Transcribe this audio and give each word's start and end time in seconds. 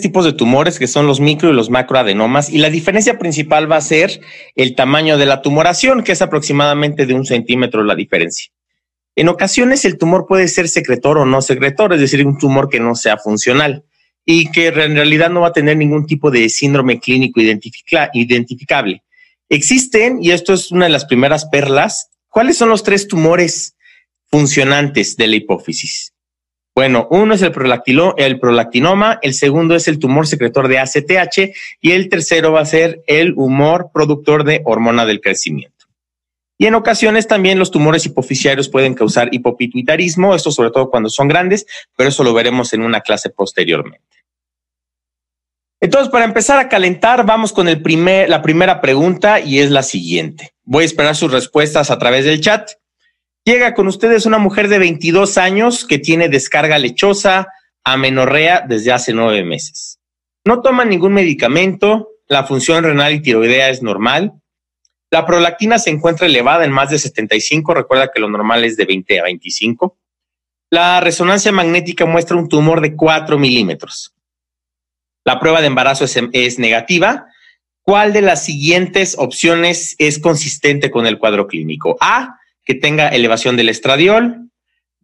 tipos 0.00 0.24
de 0.24 0.32
tumores 0.32 0.78
que 0.78 0.86
son 0.86 1.08
los 1.08 1.18
micro 1.18 1.50
y 1.50 1.54
los 1.54 1.68
macroadenomas 1.68 2.50
y 2.50 2.58
la 2.58 2.70
diferencia 2.70 3.18
principal 3.18 3.70
va 3.70 3.78
a 3.78 3.80
ser 3.80 4.20
el 4.54 4.76
tamaño 4.76 5.18
de 5.18 5.26
la 5.26 5.42
tumoración, 5.42 6.04
que 6.04 6.12
es 6.12 6.22
aproximadamente 6.22 7.04
de 7.04 7.14
un 7.14 7.26
centímetro 7.26 7.82
la 7.82 7.96
diferencia. 7.96 8.52
En 9.16 9.28
ocasiones 9.28 9.84
el 9.84 9.98
tumor 9.98 10.26
puede 10.28 10.46
ser 10.46 10.68
secretor 10.68 11.18
o 11.18 11.26
no 11.26 11.42
secretor, 11.42 11.92
es 11.92 12.00
decir, 12.00 12.24
un 12.24 12.38
tumor 12.38 12.68
que 12.68 12.78
no 12.78 12.94
sea 12.94 13.18
funcional 13.18 13.84
y 14.24 14.52
que 14.52 14.68
en 14.68 14.94
realidad 14.94 15.30
no 15.30 15.40
va 15.40 15.48
a 15.48 15.52
tener 15.52 15.76
ningún 15.76 16.06
tipo 16.06 16.30
de 16.30 16.48
síndrome 16.48 17.00
clínico 17.00 17.40
identificable. 17.40 19.02
Existen, 19.48 20.22
y 20.22 20.30
esto 20.30 20.54
es 20.54 20.70
una 20.70 20.84
de 20.84 20.92
las 20.92 21.06
primeras 21.06 21.46
perlas, 21.46 22.08
¿cuáles 22.28 22.56
son 22.56 22.68
los 22.68 22.84
tres 22.84 23.08
tumores 23.08 23.74
funcionantes 24.30 25.16
de 25.16 25.26
la 25.26 25.36
hipófisis? 25.36 26.11
Bueno, 26.74 27.06
uno 27.10 27.34
es 27.34 27.42
el, 27.42 27.52
el 28.16 28.40
prolactinoma, 28.40 29.18
el 29.20 29.34
segundo 29.34 29.74
es 29.74 29.88
el 29.88 29.98
tumor 29.98 30.26
secretor 30.26 30.68
de 30.68 30.78
ACTH 30.78 31.54
y 31.80 31.92
el 31.92 32.08
tercero 32.08 32.52
va 32.52 32.60
a 32.60 32.66
ser 32.66 33.02
el 33.06 33.34
humor 33.36 33.90
productor 33.92 34.44
de 34.44 34.62
hormona 34.64 35.04
del 35.04 35.20
crecimiento. 35.20 35.86
Y 36.56 36.66
en 36.66 36.74
ocasiones 36.74 37.26
también 37.26 37.58
los 37.58 37.70
tumores 37.70 38.06
hipofisiarios 38.06 38.68
pueden 38.68 38.94
causar 38.94 39.28
hipopituitarismo, 39.32 40.34
esto 40.34 40.50
sobre 40.50 40.70
todo 40.70 40.90
cuando 40.90 41.10
son 41.10 41.28
grandes, 41.28 41.66
pero 41.96 42.08
eso 42.08 42.24
lo 42.24 42.32
veremos 42.32 42.72
en 42.72 42.82
una 42.82 43.00
clase 43.00 43.30
posteriormente. 43.30 44.00
Entonces, 45.80 46.10
para 46.10 46.24
empezar 46.24 46.60
a 46.60 46.68
calentar, 46.68 47.26
vamos 47.26 47.52
con 47.52 47.66
la 47.66 48.42
primera 48.42 48.80
pregunta 48.80 49.40
y 49.40 49.58
es 49.58 49.72
la 49.72 49.82
siguiente. 49.82 50.54
Voy 50.62 50.84
a 50.84 50.86
esperar 50.86 51.16
sus 51.16 51.32
respuestas 51.32 51.90
a 51.90 51.98
través 51.98 52.24
del 52.24 52.40
chat. 52.40 52.70
Llega 53.44 53.74
con 53.74 53.88
ustedes 53.88 54.24
una 54.24 54.38
mujer 54.38 54.68
de 54.68 54.78
22 54.78 55.36
años 55.36 55.84
que 55.84 55.98
tiene 55.98 56.28
descarga 56.28 56.78
lechosa, 56.78 57.48
amenorrea 57.82 58.64
desde 58.66 58.92
hace 58.92 59.12
nueve 59.12 59.42
meses. 59.44 59.98
No 60.44 60.60
toma 60.60 60.84
ningún 60.84 61.12
medicamento, 61.12 62.10
la 62.28 62.44
función 62.44 62.84
renal 62.84 63.14
y 63.14 63.20
tiroidea 63.20 63.68
es 63.70 63.82
normal, 63.82 64.32
la 65.12 65.26
prolactina 65.26 65.78
se 65.78 65.90
encuentra 65.90 66.26
elevada 66.26 66.64
en 66.64 66.72
más 66.72 66.88
de 66.88 66.98
75, 66.98 67.74
recuerda 67.74 68.10
que 68.10 68.18
lo 68.18 68.30
normal 68.30 68.64
es 68.64 68.78
de 68.78 68.86
20 68.86 69.20
a 69.20 69.24
25. 69.24 69.98
La 70.70 71.00
resonancia 71.00 71.52
magnética 71.52 72.06
muestra 72.06 72.38
un 72.38 72.48
tumor 72.48 72.80
de 72.80 72.96
4 72.96 73.38
milímetros. 73.38 74.14
La 75.24 75.38
prueba 75.38 75.60
de 75.60 75.66
embarazo 75.66 76.04
es, 76.06 76.18
es, 76.32 76.58
negativa. 76.58 77.26
¿Cuál 77.82 78.14
de 78.14 78.22
las 78.22 78.42
siguientes 78.44 79.16
opciones 79.18 79.96
es 79.98 80.18
consistente 80.18 80.90
con 80.90 81.06
el 81.06 81.18
cuadro 81.18 81.46
clínico? 81.46 81.98
A, 82.00 82.38
que 82.64 82.74
tenga 82.74 83.08
elevación 83.08 83.56
del 83.56 83.68
estradiol. 83.68 84.50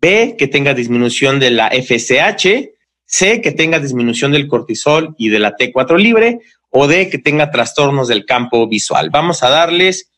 B, 0.01 0.37
que 0.39 0.47
tenga 0.47 0.75
disminución 0.75 1.41
de 1.41 1.51
la 1.51 1.71
FSH. 1.71 2.71
C, 3.05 3.41
que 3.41 3.53
tenga 3.53 3.81
disminución 3.81 4.33
del 4.33 4.47
cortisol 4.47 5.15
y 5.19 5.31
de 5.31 5.39
la 5.39 5.57
T4 5.57 5.97
libre 5.97 6.41
o 6.71 6.87
de 6.87 7.09
que 7.09 7.19
tenga 7.19 7.51
trastornos 7.51 8.09
del 8.09 8.27
campo 8.27 8.69
visual. 8.69 9.11
Vamos 9.11 9.43
a 9.43 9.49
darles 9.49 10.11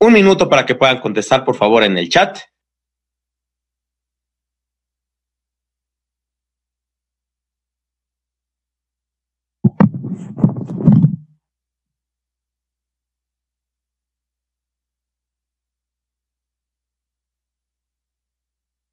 un 0.00 0.14
minuto 0.14 0.48
para 0.48 0.64
que 0.64 0.74
puedan 0.74 0.98
contestar, 1.00 1.44
por 1.44 1.56
favor, 1.56 1.84
en 1.84 1.98
el 1.98 2.08
chat. 2.08 2.38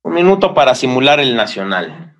Un 0.03 0.06
minuto 0.17 0.55
para 0.55 0.73
simular 0.73 1.19
el 1.19 1.35
nacional. 1.35 2.15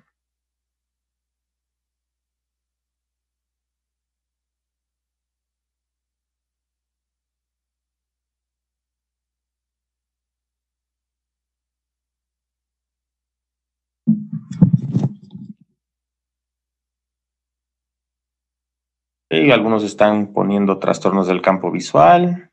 Algunos 19.52 19.82
están 19.82 20.32
poniendo 20.32 20.78
trastornos 20.78 21.26
del 21.26 21.42
campo 21.42 21.72
visual. 21.72 22.47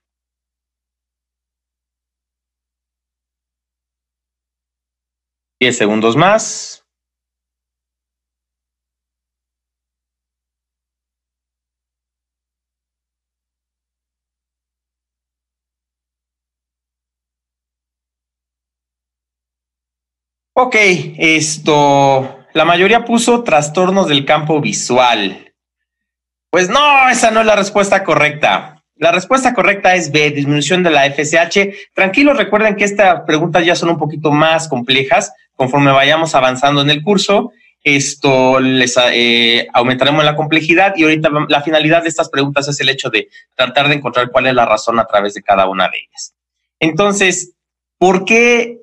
Diez 5.60 5.78
segundos 5.78 6.18
más. 6.18 6.86
Ok, 20.58 20.76
esto, 21.18 22.46
la 22.54 22.64
mayoría 22.64 23.04
puso 23.04 23.44
trastornos 23.44 24.08
del 24.08 24.26
campo 24.26 24.62
visual. 24.62 25.54
Pues 26.50 26.70
no, 26.70 27.10
esa 27.10 27.30
no 27.32 27.42
es 27.42 27.46
la 27.46 27.58
respuesta 27.58 28.06
correcta. 28.06 28.82
La 28.96 29.12
respuesta 29.12 29.54
correcta 29.54 29.96
es 29.96 30.10
B, 30.14 30.32
disminución 30.32 30.82
de 30.82 30.92
la 30.92 31.06
FSH. 31.06 31.92
Tranquilos, 31.94 32.38
recuerden 32.38 32.78
que 32.78 32.86
estas 32.86 33.24
preguntas 33.24 33.66
ya 33.66 33.76
son 33.76 33.90
un 33.90 33.98
poquito 33.98 34.32
más 34.32 34.70
complejas. 34.70 35.34
Conforme 35.56 35.92
vayamos 35.92 36.36
avanzando 36.36 36.82
en 36.82 36.90
el 36.90 37.02
curso, 37.02 37.52
esto 37.84 38.60
les 38.60 38.98
eh, 39.14 39.68
aumentaremos 39.74 40.26
la 40.26 40.36
complejidad 40.36 40.94
y 40.98 41.04
ahorita 41.04 41.30
la 41.48 41.62
finalidad 41.62 42.02
de 42.02 42.10
estas 42.10 42.30
preguntas 42.30 42.68
es 42.68 42.80
el 42.80 42.90
hecho 42.90 43.10
de 43.10 43.30
tratar 43.56 43.88
de 43.88 43.96
encontrar 43.96 44.32
cuál 44.32 44.48
es 44.48 44.56
la 44.56 44.66
razón 44.66 45.00
a 45.00 45.06
través 45.06 45.36
de 45.36 45.44
cada 45.44 45.70
una 45.70 45.88
de 45.90 46.00
ellas. 46.00 46.34
Entonces, 46.80 47.54
¿por 48.00 48.26
qué 48.26 48.80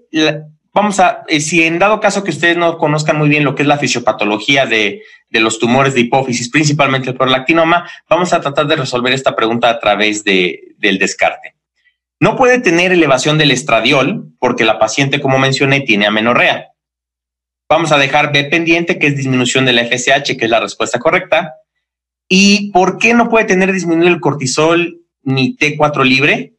vamos 0.72 1.00
a, 1.00 1.25
eh, 1.28 1.41
si 1.41 1.65
en 1.65 1.78
dado 1.78 2.00
caso 2.00 2.22
que 2.22 2.31
ustedes 2.31 2.56
no 2.56 2.78
conozcan 2.78 3.19
muy 3.19 3.28
bien 3.28 3.44
lo 3.44 3.54
que 3.54 3.62
es 3.62 3.69
la 3.69 3.78
fisiopatología 3.78 4.66
de, 4.66 5.03
de 5.28 5.41
los 5.41 5.59
tumores 5.59 5.94
de 5.94 6.00
hipófisis, 6.03 6.49
principalmente 6.49 7.10
el 7.10 7.16
prolactinoma, 7.16 7.89
vamos 8.09 8.33
a 8.33 8.41
tratar 8.41 8.66
de 8.66 8.77
resolver 8.77 9.12
esta 9.12 9.34
pregunta 9.34 9.69
a 9.69 9.81
través 9.81 10.22
de, 10.22 10.75
del 10.78 10.99
descarte. 10.99 11.56
No 12.22 12.37
puede 12.37 12.60
tener 12.60 12.93
elevación 12.93 13.37
del 13.37 13.50
estradiol 13.50 14.33
porque 14.38 14.65
la 14.65 14.78
paciente, 14.78 15.21
como 15.21 15.41
mencioné, 15.41 15.81
tiene 15.81 16.06
amenorrea. 16.06 16.69
Vamos 17.69 17.91
a 17.91 17.99
dejar 17.99 18.33
B 18.33 18.44
pendiente, 18.44 19.00
que 19.00 19.09
es 19.09 19.16
disminución 19.16 19.65
de 19.65 19.72
la 19.72 19.84
FSH, 19.84 20.37
que 20.37 20.44
es 20.44 20.49
la 20.49 20.60
respuesta 20.60 21.00
correcta. 21.00 21.55
¿Y 22.28 22.71
por 22.71 22.99
qué 22.99 23.12
no 23.12 23.28
puede 23.28 23.47
tener 23.47 23.72
disminuido 23.72 24.15
el 24.15 24.21
cortisol 24.21 25.00
ni 25.25 25.56
T4 25.56 26.05
libre? 26.05 26.55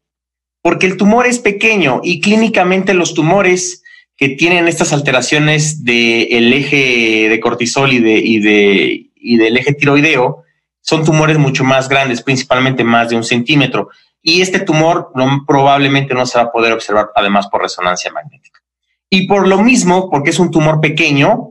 Porque 0.62 0.85
el 0.85 0.97
tumor 0.97 1.28
es 1.28 1.40
pequeño 1.40 2.01
y 2.03 2.19
clínicamente 2.19 2.94
los 2.94 3.13
tumores 3.13 3.84
que 4.18 4.28
tienen 4.28 4.68
estas 4.68 4.91
alteraciones 4.91 5.85
del 5.85 6.51
eje 6.51 7.30
de 7.30 7.40
cortisol 7.40 7.94
y, 7.94 8.00
de, 8.00 8.18
y, 8.18 8.40
de, 8.40 9.12
y 9.16 9.38
del 9.38 9.56
eje 9.56 9.74
tiroideo 9.74 10.44
son 10.81 11.06
tumores 11.06 11.38
mucho 11.38 11.63
más 11.63 11.88
grandes, 11.88 12.22
principalmente 12.22 12.84
más 12.84 13.12
de 13.12 13.16
un 13.16 13.24
centímetro. 13.24 13.91
Y 14.23 14.41
este 14.41 14.61
tumor 14.61 15.11
probablemente 15.45 16.13
no 16.13 16.25
se 16.25 16.38
va 16.38 16.45
a 16.45 16.51
poder 16.51 16.72
observar 16.72 17.11
además 17.13 17.47
por 17.47 17.61
resonancia 17.61 18.11
magnética. 18.11 18.61
Y 19.09 19.28
por 19.28 19.47
lo 19.47 19.61
mismo, 19.61 20.09
porque 20.09 20.31
es 20.31 20.39
un 20.39 20.50
tumor 20.50 20.79
pequeño, 20.79 21.50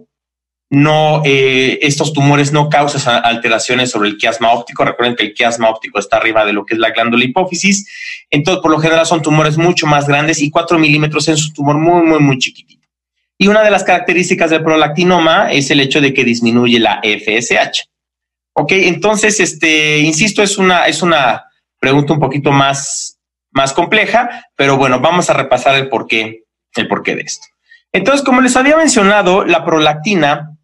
no, 0.71 1.21
eh, 1.27 1.81
estos 1.82 2.15
tumores 2.15 2.50
no 2.50 2.71
causan 2.71 3.22
alteraciones 3.27 3.91
sobre 3.91 4.09
el 4.09 4.16
quiasma 4.16 4.53
óptico. 4.53 4.87
Recuerden 4.87 5.15
que 5.15 5.25
el 5.25 5.34
quiasma 5.34 5.69
óptico 5.69 5.99
está 5.99 6.16
arriba 6.16 6.47
de 6.47 6.55
lo 6.55 6.65
que 6.65 6.72
es 6.72 6.81
la 6.81 6.91
glándula 6.91 7.27
hipófisis. 7.27 7.87
Entonces, 8.31 8.62
por 8.62 8.71
lo 8.71 8.78
general 8.78 9.05
son 9.05 9.21
tumores 9.21 9.59
mucho 9.59 9.87
más 9.87 10.09
grandes 10.09 10.41
y 10.41 10.50
4 10.50 10.79
milímetros 10.79 11.29
es 11.29 11.46
un 11.46 11.52
tumor 11.52 11.76
muy, 11.76 12.02
muy, 12.02 12.20
muy 12.20 12.38
chiquitito. 12.38 12.88
Y 13.37 13.49
una 13.49 13.62
de 13.62 13.70
las 13.70 13.85
características 13.85 14.49
del 14.49 14.64
prolactinoma 14.64 15.52
es 15.52 15.70
el 15.70 15.81
hecho 15.81 16.00
de 16.00 16.14
que 16.14 16.25
disminuye 16.25 16.81
la 16.81 17.02
FSH. 17.02 17.85
Ok, 18.55 18.73
entonces, 18.73 19.41
este, 19.41 19.99
insisto, 19.99 20.43
es 20.43 20.56
una, 20.56 20.87
es 20.87 21.02
una 21.02 21.44
pregunta 21.82 22.12
un 22.12 22.20
poquito 22.20 22.52
más, 22.52 23.19
más 23.50 23.73
compleja, 23.73 24.46
pero 24.55 24.76
bueno, 24.76 25.00
vamos 25.00 25.29
a 25.29 25.34
repasar 25.34 25.75
el 25.75 25.88
porqué, 25.88 26.44
el 26.76 26.87
porqué 26.87 27.17
de 27.17 27.23
esto. 27.23 27.49
Entonces, 27.90 28.25
como 28.25 28.40
les 28.40 28.56
había 28.56 28.76
mencionado, 28.76 29.44
la 29.44 29.64
prolactina 29.64 30.56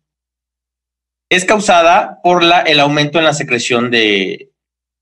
es 1.28 1.44
causada 1.44 2.20
por 2.22 2.44
la, 2.44 2.60
el 2.60 2.78
aumento 2.78 3.18
en 3.18 3.24
la 3.24 3.34
secreción 3.34 3.90
de... 3.90 4.52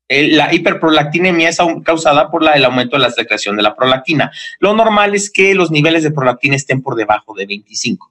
la 0.08 0.54
hiperprolactinemia 0.54 1.50
es 1.50 1.58
causada 1.84 2.30
por 2.30 2.42
la, 2.42 2.52
el 2.52 2.64
aumento 2.64 2.96
de 2.96 3.02
la 3.02 3.10
secreción 3.10 3.54
de 3.54 3.62
la 3.62 3.76
prolactina. 3.76 4.32
Lo 4.58 4.72
normal 4.72 5.14
es 5.14 5.30
que 5.30 5.54
los 5.54 5.70
niveles 5.70 6.02
de 6.02 6.12
prolactina 6.12 6.56
estén 6.56 6.80
por 6.80 6.96
debajo 6.96 7.34
de 7.34 7.44
25. 7.44 8.10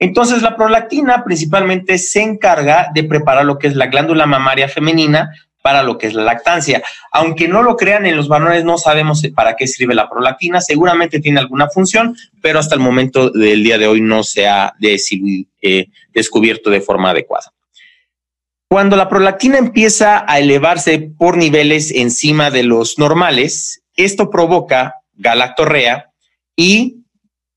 Entonces, 0.00 0.42
la 0.42 0.56
prolactina 0.56 1.22
principalmente 1.22 1.98
se 1.98 2.20
encarga 2.20 2.88
de 2.92 3.04
preparar 3.04 3.44
lo 3.44 3.60
que 3.60 3.68
es 3.68 3.76
la 3.76 3.86
glándula 3.86 4.26
mamaria 4.26 4.68
femenina 4.68 5.30
para 5.64 5.82
lo 5.82 5.96
que 5.96 6.08
es 6.08 6.12
la 6.12 6.24
lactancia. 6.24 6.82
Aunque 7.10 7.48
no 7.48 7.62
lo 7.62 7.74
crean, 7.74 8.04
en 8.04 8.18
los 8.18 8.28
varones 8.28 8.64
no 8.64 8.76
sabemos 8.76 9.22
para 9.34 9.56
qué 9.56 9.66
sirve 9.66 9.94
la 9.94 10.10
prolactina. 10.10 10.60
Seguramente 10.60 11.20
tiene 11.20 11.40
alguna 11.40 11.70
función, 11.70 12.14
pero 12.42 12.58
hasta 12.58 12.74
el 12.74 12.82
momento 12.82 13.30
del 13.30 13.64
día 13.64 13.78
de 13.78 13.86
hoy 13.86 14.02
no 14.02 14.22
se 14.24 14.46
ha 14.46 14.74
eh, 14.82 15.86
descubierto 16.12 16.68
de 16.68 16.82
forma 16.82 17.10
adecuada. 17.10 17.50
Cuando 18.68 18.94
la 18.96 19.08
prolactina 19.08 19.56
empieza 19.56 20.26
a 20.28 20.38
elevarse 20.38 20.98
por 20.98 21.38
niveles 21.38 21.90
encima 21.92 22.50
de 22.50 22.64
los 22.64 22.98
normales, 22.98 23.82
esto 23.96 24.28
provoca 24.28 24.96
galactorrea 25.14 26.10
y 26.56 26.98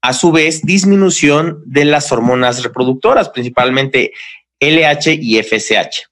a 0.02 0.14
su 0.14 0.32
vez 0.32 0.62
disminución 0.62 1.62
de 1.66 1.84
las 1.84 2.10
hormonas 2.14 2.64
reproductoras, 2.64 3.28
principalmente 3.28 4.14
LH 4.62 5.12
y 5.20 5.44
FSH. 5.44 6.07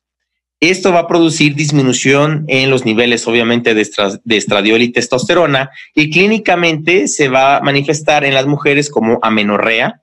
Esto 0.72 0.92
va 0.92 1.02
a 1.02 1.08
producir 1.08 1.54
disminución 1.54 2.44
en 2.48 2.72
los 2.72 2.86
niveles, 2.86 3.28
obviamente, 3.28 3.76
de, 3.76 3.88
estradiol 4.36 4.82
y 4.82 4.92
testosterona 4.92 5.70
y 5.94 6.10
clínicamente 6.10 7.08
se 7.08 7.30
va 7.30 7.58
a 7.58 7.62
manifestar 7.62 8.26
en 8.26 8.34
las 8.34 8.48
mujeres 8.48 8.90
como 8.90 9.20
amenorrea, 9.22 10.02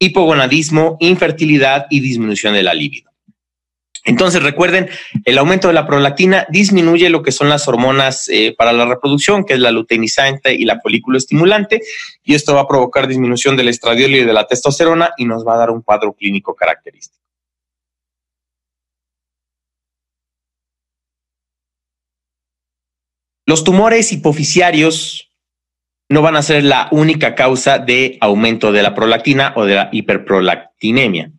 hipogonadismo, 0.00 0.96
infertilidad 0.98 1.86
y 1.88 2.00
disminución 2.00 2.54
de 2.54 2.64
la 2.64 2.74
libido. 2.74 3.12
Entonces, 4.04 4.42
recuerden, 4.42 4.88
el 5.24 5.38
aumento 5.38 5.68
de 5.68 5.74
la 5.74 5.86
prolactina 5.86 6.46
disminuye 6.48 7.08
lo 7.08 7.22
que 7.22 7.30
son 7.30 7.48
las 7.48 7.68
hormonas 7.68 8.28
eh, 8.28 8.56
para 8.58 8.72
la 8.72 8.86
reproducción, 8.86 9.44
que 9.44 9.54
es 9.54 9.60
la 9.60 9.70
luteinizante 9.70 10.52
y 10.52 10.64
la 10.64 10.80
folículo 10.80 11.16
estimulante, 11.16 11.80
y 12.24 12.34
esto 12.34 12.56
va 12.56 12.62
a 12.62 12.68
provocar 12.68 13.06
disminución 13.06 13.56
del 13.56 13.68
estradiol 13.68 14.16
y 14.16 14.24
de 14.24 14.32
la 14.32 14.48
testosterona 14.48 15.10
y 15.16 15.26
nos 15.26 15.46
va 15.46 15.54
a 15.54 15.58
dar 15.58 15.70
un 15.70 15.82
cuadro 15.82 16.12
clínico 16.12 16.56
característico. 16.56 17.15
Los 23.48 23.62
tumores 23.62 24.12
hipoficiarios 24.12 25.30
no 26.08 26.20
van 26.20 26.34
a 26.34 26.42
ser 26.42 26.64
la 26.64 26.88
única 26.90 27.36
causa 27.36 27.78
de 27.78 28.18
aumento 28.20 28.72
de 28.72 28.82
la 28.82 28.92
prolactina 28.92 29.52
o 29.54 29.64
de 29.64 29.76
la 29.76 29.88
hiperprolactinemia. 29.92 31.30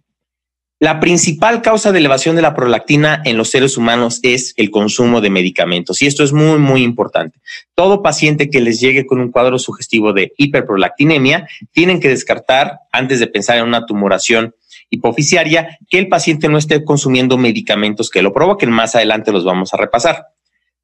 La 0.80 1.02
principal 1.02 1.62
causa 1.62 1.92
de 1.92 2.00
elevación 2.00 2.38
de 2.38 2.42
la 2.42 2.56
prolactina 2.56 3.22
en 3.26 3.36
los 3.36 3.50
seres 3.50 3.76
humanos 3.76 4.22
es 4.24 4.54
el 4.56 4.72
consumo 4.72 5.20
de 5.20 5.30
medicamentos 5.30 6.02
y 6.02 6.06
esto 6.06 6.24
es 6.24 6.32
muy, 6.32 6.60
muy 6.60 6.82
importante. 6.82 7.40
Todo 7.76 8.02
paciente 8.02 8.50
que 8.50 8.62
les 8.62 8.80
llegue 8.80 9.06
con 9.06 9.20
un 9.20 9.30
cuadro 9.30 9.60
sugestivo 9.60 10.14
de 10.14 10.32
hiperprolactinemia 10.38 11.50
tienen 11.74 12.00
que 12.00 12.08
descartar, 12.08 12.80
antes 12.94 13.20
de 13.20 13.28
pensar 13.28 13.58
en 13.58 13.66
una 13.66 13.86
tumoración 13.86 14.56
hipoficiaria, 14.90 15.78
que 15.90 16.00
el 16.00 16.08
paciente 16.08 16.48
no 16.48 16.58
esté 16.58 16.86
consumiendo 16.86 17.38
medicamentos 17.38 18.10
que 18.10 18.22
lo 18.22 18.32
provoquen. 18.32 18.72
Más 18.72 18.96
adelante 18.96 19.34
los 19.34 19.44
vamos 19.44 19.74
a 19.74 19.78
repasar. 19.78 20.37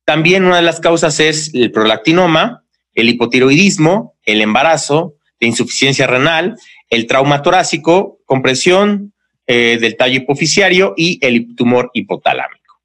También 0.05 0.45
una 0.45 0.57
de 0.57 0.61
las 0.63 0.79
causas 0.79 1.19
es 1.19 1.53
el 1.53 1.71
prolactinoma, 1.71 2.63
el 2.93 3.09
hipotiroidismo, 3.09 4.15
el 4.25 4.41
embarazo, 4.41 5.15
la 5.39 5.47
insuficiencia 5.47 6.07
renal, 6.07 6.55
el 6.89 7.07
trauma 7.07 7.41
torácico, 7.41 8.19
compresión 8.25 9.13
eh, 9.47 9.77
del 9.79 9.97
tallo 9.97 10.17
hipoficiario 10.17 10.93
y 10.95 11.19
el 11.25 11.55
tumor 11.55 11.89
hipotalámico. 11.93 12.81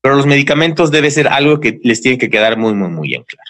Pero 0.00 0.16
los 0.16 0.26
medicamentos 0.26 0.90
debe 0.90 1.10
ser 1.10 1.28
algo 1.28 1.60
que 1.60 1.78
les 1.82 2.00
tiene 2.00 2.18
que 2.18 2.30
quedar 2.30 2.56
muy, 2.56 2.74
muy, 2.74 2.88
muy 2.88 3.08
bien 3.08 3.24
claro. 3.24 3.49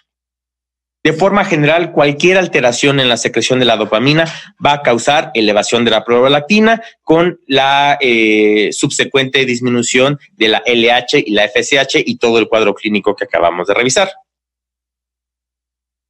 De 1.02 1.14
forma 1.14 1.46
general, 1.46 1.92
cualquier 1.92 2.36
alteración 2.36 3.00
en 3.00 3.08
la 3.08 3.16
secreción 3.16 3.58
de 3.58 3.64
la 3.64 3.78
dopamina 3.78 4.26
va 4.64 4.74
a 4.74 4.82
causar 4.82 5.30
elevación 5.32 5.84
de 5.86 5.90
la 5.92 6.04
prolactina 6.04 6.82
con 7.02 7.40
la 7.46 7.96
eh, 8.02 8.68
subsecuente 8.72 9.46
disminución 9.46 10.18
de 10.36 10.48
la 10.48 10.62
LH 10.66 11.24
y 11.24 11.30
la 11.30 11.48
FSH 11.48 12.02
y 12.04 12.18
todo 12.18 12.38
el 12.38 12.48
cuadro 12.48 12.74
clínico 12.74 13.16
que 13.16 13.24
acabamos 13.24 13.66
de 13.68 13.74
revisar. 13.74 14.10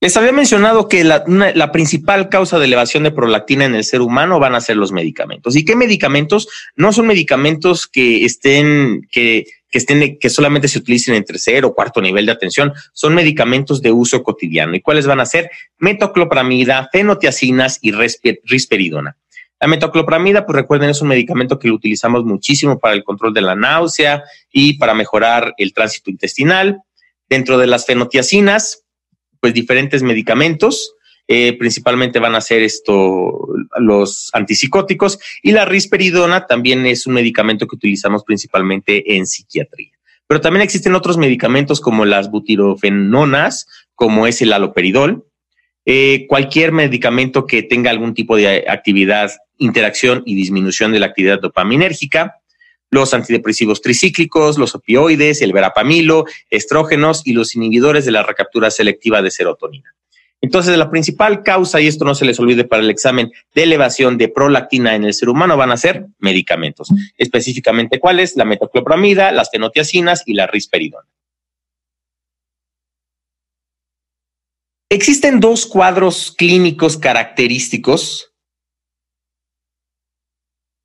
Les 0.02 0.16
había 0.16 0.32
mencionado 0.32 0.88
que 0.88 1.04
la, 1.04 1.22
la, 1.26 1.72
principal 1.72 2.30
causa 2.30 2.58
de 2.58 2.64
elevación 2.64 3.02
de 3.02 3.10
prolactina 3.10 3.66
en 3.66 3.74
el 3.74 3.84
ser 3.84 4.00
humano 4.00 4.40
van 4.40 4.54
a 4.54 4.60
ser 4.62 4.76
los 4.76 4.92
medicamentos. 4.92 5.54
¿Y 5.56 5.64
qué 5.64 5.76
medicamentos? 5.76 6.48
No 6.74 6.92
son 6.94 7.06
medicamentos 7.06 7.86
que 7.86 8.24
estén, 8.24 9.06
que 9.12 9.44
que, 9.70 9.78
estén, 9.78 10.18
que 10.18 10.30
solamente 10.30 10.68
se 10.68 10.78
utilicen 10.78 11.14
en 11.14 11.24
tercer 11.24 11.64
o 11.64 11.74
cuarto 11.74 12.00
nivel 12.00 12.26
de 12.26 12.32
atención, 12.32 12.72
son 12.92 13.14
medicamentos 13.14 13.80
de 13.80 13.92
uso 13.92 14.22
cotidiano. 14.22 14.74
¿Y 14.74 14.80
cuáles 14.80 15.06
van 15.06 15.20
a 15.20 15.26
ser? 15.26 15.50
Metoclopramida, 15.78 16.88
fenotiacinas 16.92 17.78
y 17.80 17.92
risperidona. 17.92 19.16
La 19.60 19.68
metoclopramida, 19.68 20.46
pues 20.46 20.56
recuerden, 20.56 20.88
es 20.88 21.02
un 21.02 21.08
medicamento 21.08 21.58
que 21.58 21.68
lo 21.68 21.74
utilizamos 21.74 22.24
muchísimo 22.24 22.78
para 22.78 22.94
el 22.94 23.04
control 23.04 23.34
de 23.34 23.42
la 23.42 23.54
náusea 23.54 24.24
y 24.50 24.78
para 24.78 24.94
mejorar 24.94 25.54
el 25.58 25.74
tránsito 25.74 26.10
intestinal. 26.10 26.80
Dentro 27.28 27.58
de 27.58 27.66
las 27.66 27.84
fenotiacinas, 27.84 28.84
pues 29.38 29.52
diferentes 29.52 30.02
medicamentos 30.02 30.94
eh, 31.32 31.56
principalmente 31.56 32.18
van 32.18 32.34
a 32.34 32.40
ser 32.40 32.60
esto 32.62 33.46
los 33.78 34.30
antipsicóticos 34.32 35.20
y 35.44 35.52
la 35.52 35.64
risperidona 35.64 36.48
también 36.48 36.86
es 36.86 37.06
un 37.06 37.14
medicamento 37.14 37.68
que 37.68 37.76
utilizamos 37.76 38.24
principalmente 38.24 39.14
en 39.14 39.28
psiquiatría. 39.28 39.92
Pero 40.26 40.40
también 40.40 40.62
existen 40.62 40.96
otros 40.96 41.18
medicamentos 41.18 41.80
como 41.80 42.04
las 42.04 42.32
butirofenonas, 42.32 43.68
como 43.94 44.26
es 44.26 44.42
el 44.42 44.52
aloperidol, 44.52 45.24
eh, 45.86 46.26
cualquier 46.28 46.72
medicamento 46.72 47.46
que 47.46 47.62
tenga 47.62 47.92
algún 47.92 48.12
tipo 48.12 48.34
de 48.34 48.64
actividad, 48.68 49.30
interacción 49.56 50.24
y 50.26 50.34
disminución 50.34 50.90
de 50.90 50.98
la 50.98 51.06
actividad 51.06 51.38
dopaminérgica, 51.38 52.40
los 52.90 53.14
antidepresivos 53.14 53.82
tricíclicos, 53.82 54.58
los 54.58 54.74
opioides, 54.74 55.42
el 55.42 55.52
verapamilo, 55.52 56.24
estrógenos 56.50 57.24
y 57.24 57.34
los 57.34 57.54
inhibidores 57.54 58.04
de 58.04 58.10
la 58.10 58.24
recaptura 58.24 58.72
selectiva 58.72 59.22
de 59.22 59.30
serotonina. 59.30 59.94
Entonces, 60.42 60.76
la 60.78 60.90
principal 60.90 61.42
causa, 61.42 61.80
y 61.80 61.86
esto 61.86 62.04
no 62.04 62.14
se 62.14 62.24
les 62.24 62.40
olvide 62.40 62.64
para 62.64 62.82
el 62.82 62.90
examen 62.90 63.30
de 63.54 63.62
elevación 63.62 64.16
de 64.16 64.28
prolactina 64.28 64.94
en 64.94 65.04
el 65.04 65.12
ser 65.12 65.28
humano, 65.28 65.56
van 65.56 65.70
a 65.70 65.76
ser 65.76 66.06
medicamentos. 66.18 66.88
Específicamente, 67.18 68.00
¿cuáles? 68.00 68.36
La 68.36 68.46
metoclopramida, 68.46 69.32
las 69.32 69.50
fenotiacinas 69.50 70.22
y 70.26 70.34
la 70.34 70.46
risperidona. 70.46 71.06
Existen 74.88 75.40
dos 75.40 75.66
cuadros 75.66 76.34
clínicos 76.36 76.96
característicos 76.96 78.32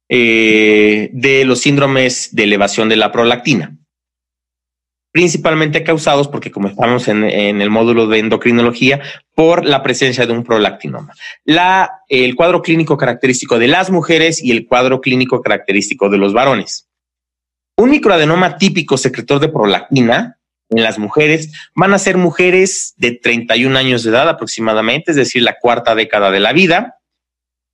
eh, 0.09 1.09
de 1.13 1.45
los 1.45 1.61
síndromes 1.61 2.35
de 2.35 2.43
elevación 2.43 2.87
de 2.89 2.97
la 2.97 3.11
prolactina 3.11 3.79
principalmente 5.15 5.81
causados, 5.85 6.27
porque 6.27 6.51
como 6.51 6.67
estamos 6.67 7.07
en, 7.07 7.23
el 7.23 7.69
módulo 7.69 8.05
de 8.07 8.19
endocrinología, 8.19 9.01
por 9.33 9.63
la 9.63 9.81
presencia 9.81 10.25
de 10.25 10.33
un 10.33 10.43
prolactinoma. 10.43 11.13
La, 11.45 12.01
el 12.09 12.35
cuadro 12.35 12.61
clínico 12.61 12.97
característico 12.97 13.57
de 13.57 13.69
las 13.69 13.89
mujeres 13.89 14.43
y 14.43 14.51
el 14.51 14.67
cuadro 14.67 14.99
clínico 14.99 15.41
característico 15.41 16.09
de 16.09 16.17
los 16.17 16.33
varones. 16.33 16.89
Un 17.77 17.91
microadenoma 17.91 18.57
típico 18.57 18.97
secretor 18.97 19.39
de 19.39 19.47
prolactina 19.47 20.37
en 20.69 20.83
las 20.83 20.99
mujeres 20.99 21.49
van 21.75 21.93
a 21.93 21.97
ser 21.97 22.17
mujeres 22.17 22.93
de 22.97 23.13
31 23.13 23.79
años 23.79 24.03
de 24.03 24.09
edad 24.09 24.27
aproximadamente, 24.27 25.11
es 25.11 25.17
decir, 25.17 25.43
la 25.43 25.59
cuarta 25.61 25.95
década 25.95 26.29
de 26.29 26.41
la 26.41 26.51
vida. 26.51 26.97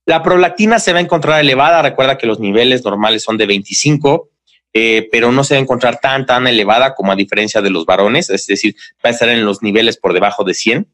La 0.06 0.22
prolactina 0.22 0.78
se 0.78 0.92
va 0.92 1.00
a 1.00 1.02
encontrar 1.02 1.40
elevada, 1.40 1.82
recuerda 1.82 2.18
que 2.18 2.28
los 2.28 2.38
niveles 2.38 2.84
normales 2.84 3.24
son 3.24 3.36
de 3.36 3.46
25 3.46 4.31
eh, 4.74 5.08
pero 5.12 5.32
no 5.32 5.44
se 5.44 5.54
va 5.54 5.58
a 5.58 5.62
encontrar 5.62 6.00
tan, 6.00 6.24
tan 6.26 6.46
elevada 6.46 6.94
como 6.94 7.12
a 7.12 7.16
diferencia 7.16 7.60
de 7.60 7.70
los 7.70 7.84
varones, 7.84 8.30
es 8.30 8.46
decir, 8.46 8.74
va 9.04 9.10
a 9.10 9.12
estar 9.12 9.28
en 9.28 9.44
los 9.44 9.62
niveles 9.62 9.96
por 9.96 10.12
debajo 10.12 10.44
de 10.44 10.54
100. 10.54 10.88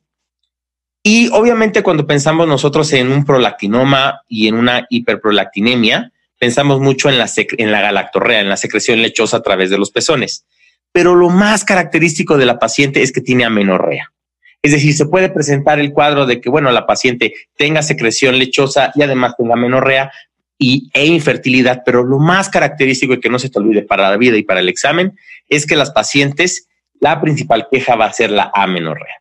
Y 1.02 1.28
obviamente 1.32 1.82
cuando 1.82 2.06
pensamos 2.06 2.48
nosotros 2.48 2.92
en 2.92 3.12
un 3.12 3.24
prolactinoma 3.24 4.22
y 4.28 4.48
en 4.48 4.56
una 4.56 4.86
hiperprolactinemia, 4.90 6.12
pensamos 6.38 6.80
mucho 6.80 7.08
en 7.08 7.18
la, 7.18 7.30
en 7.36 7.72
la 7.72 7.80
galactorrea, 7.80 8.40
en 8.40 8.48
la 8.48 8.56
secreción 8.56 9.00
lechosa 9.00 9.38
a 9.38 9.42
través 9.42 9.70
de 9.70 9.78
los 9.78 9.90
pezones. 9.90 10.44
Pero 10.92 11.14
lo 11.14 11.30
más 11.30 11.64
característico 11.64 12.36
de 12.36 12.46
la 12.46 12.58
paciente 12.58 13.02
es 13.02 13.12
que 13.12 13.20
tiene 13.20 13.44
amenorrea. 13.44 14.12
Es 14.60 14.72
decir, 14.72 14.94
se 14.94 15.06
puede 15.06 15.28
presentar 15.28 15.78
el 15.78 15.92
cuadro 15.92 16.26
de 16.26 16.40
que, 16.40 16.50
bueno, 16.50 16.72
la 16.72 16.86
paciente 16.86 17.34
tenga 17.56 17.82
secreción 17.82 18.38
lechosa 18.38 18.90
y 18.94 19.02
además 19.02 19.34
tenga 19.36 19.54
amenorrea, 19.54 20.10
y, 20.58 20.90
e 20.92 21.06
infertilidad, 21.06 21.82
pero 21.86 22.02
lo 22.02 22.18
más 22.18 22.48
característico 22.48 23.14
y 23.14 23.20
que 23.20 23.30
no 23.30 23.38
se 23.38 23.48
te 23.48 23.58
olvide 23.58 23.82
para 23.82 24.10
la 24.10 24.16
vida 24.16 24.36
y 24.36 24.42
para 24.42 24.60
el 24.60 24.68
examen 24.68 25.16
es 25.48 25.66
que 25.66 25.76
las 25.76 25.92
pacientes, 25.92 26.68
la 27.00 27.20
principal 27.20 27.68
queja 27.70 27.94
va 27.94 28.06
a 28.06 28.12
ser 28.12 28.30
la 28.30 28.50
amenorrea. 28.52 29.14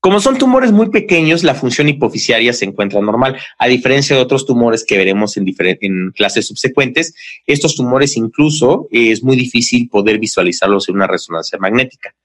Como 0.00 0.20
son 0.20 0.36
tumores 0.36 0.72
muy 0.72 0.90
pequeños, 0.90 1.44
la 1.44 1.54
función 1.54 1.88
hipoficiaria 1.88 2.52
se 2.52 2.64
encuentra 2.64 3.00
normal, 3.00 3.38
a 3.56 3.68
diferencia 3.68 4.16
de 4.16 4.22
otros 4.22 4.44
tumores 4.44 4.84
que 4.84 4.98
veremos 4.98 5.36
en, 5.36 5.46
en 5.80 6.10
clases 6.10 6.48
subsecuentes. 6.48 7.14
Estos 7.46 7.76
tumores 7.76 8.16
incluso 8.16 8.88
es 8.90 9.22
muy 9.22 9.36
difícil 9.36 9.88
poder 9.88 10.18
visualizarlos 10.18 10.88
en 10.88 10.96
una 10.96 11.06
resonancia 11.06 11.56
magnética. 11.60 12.16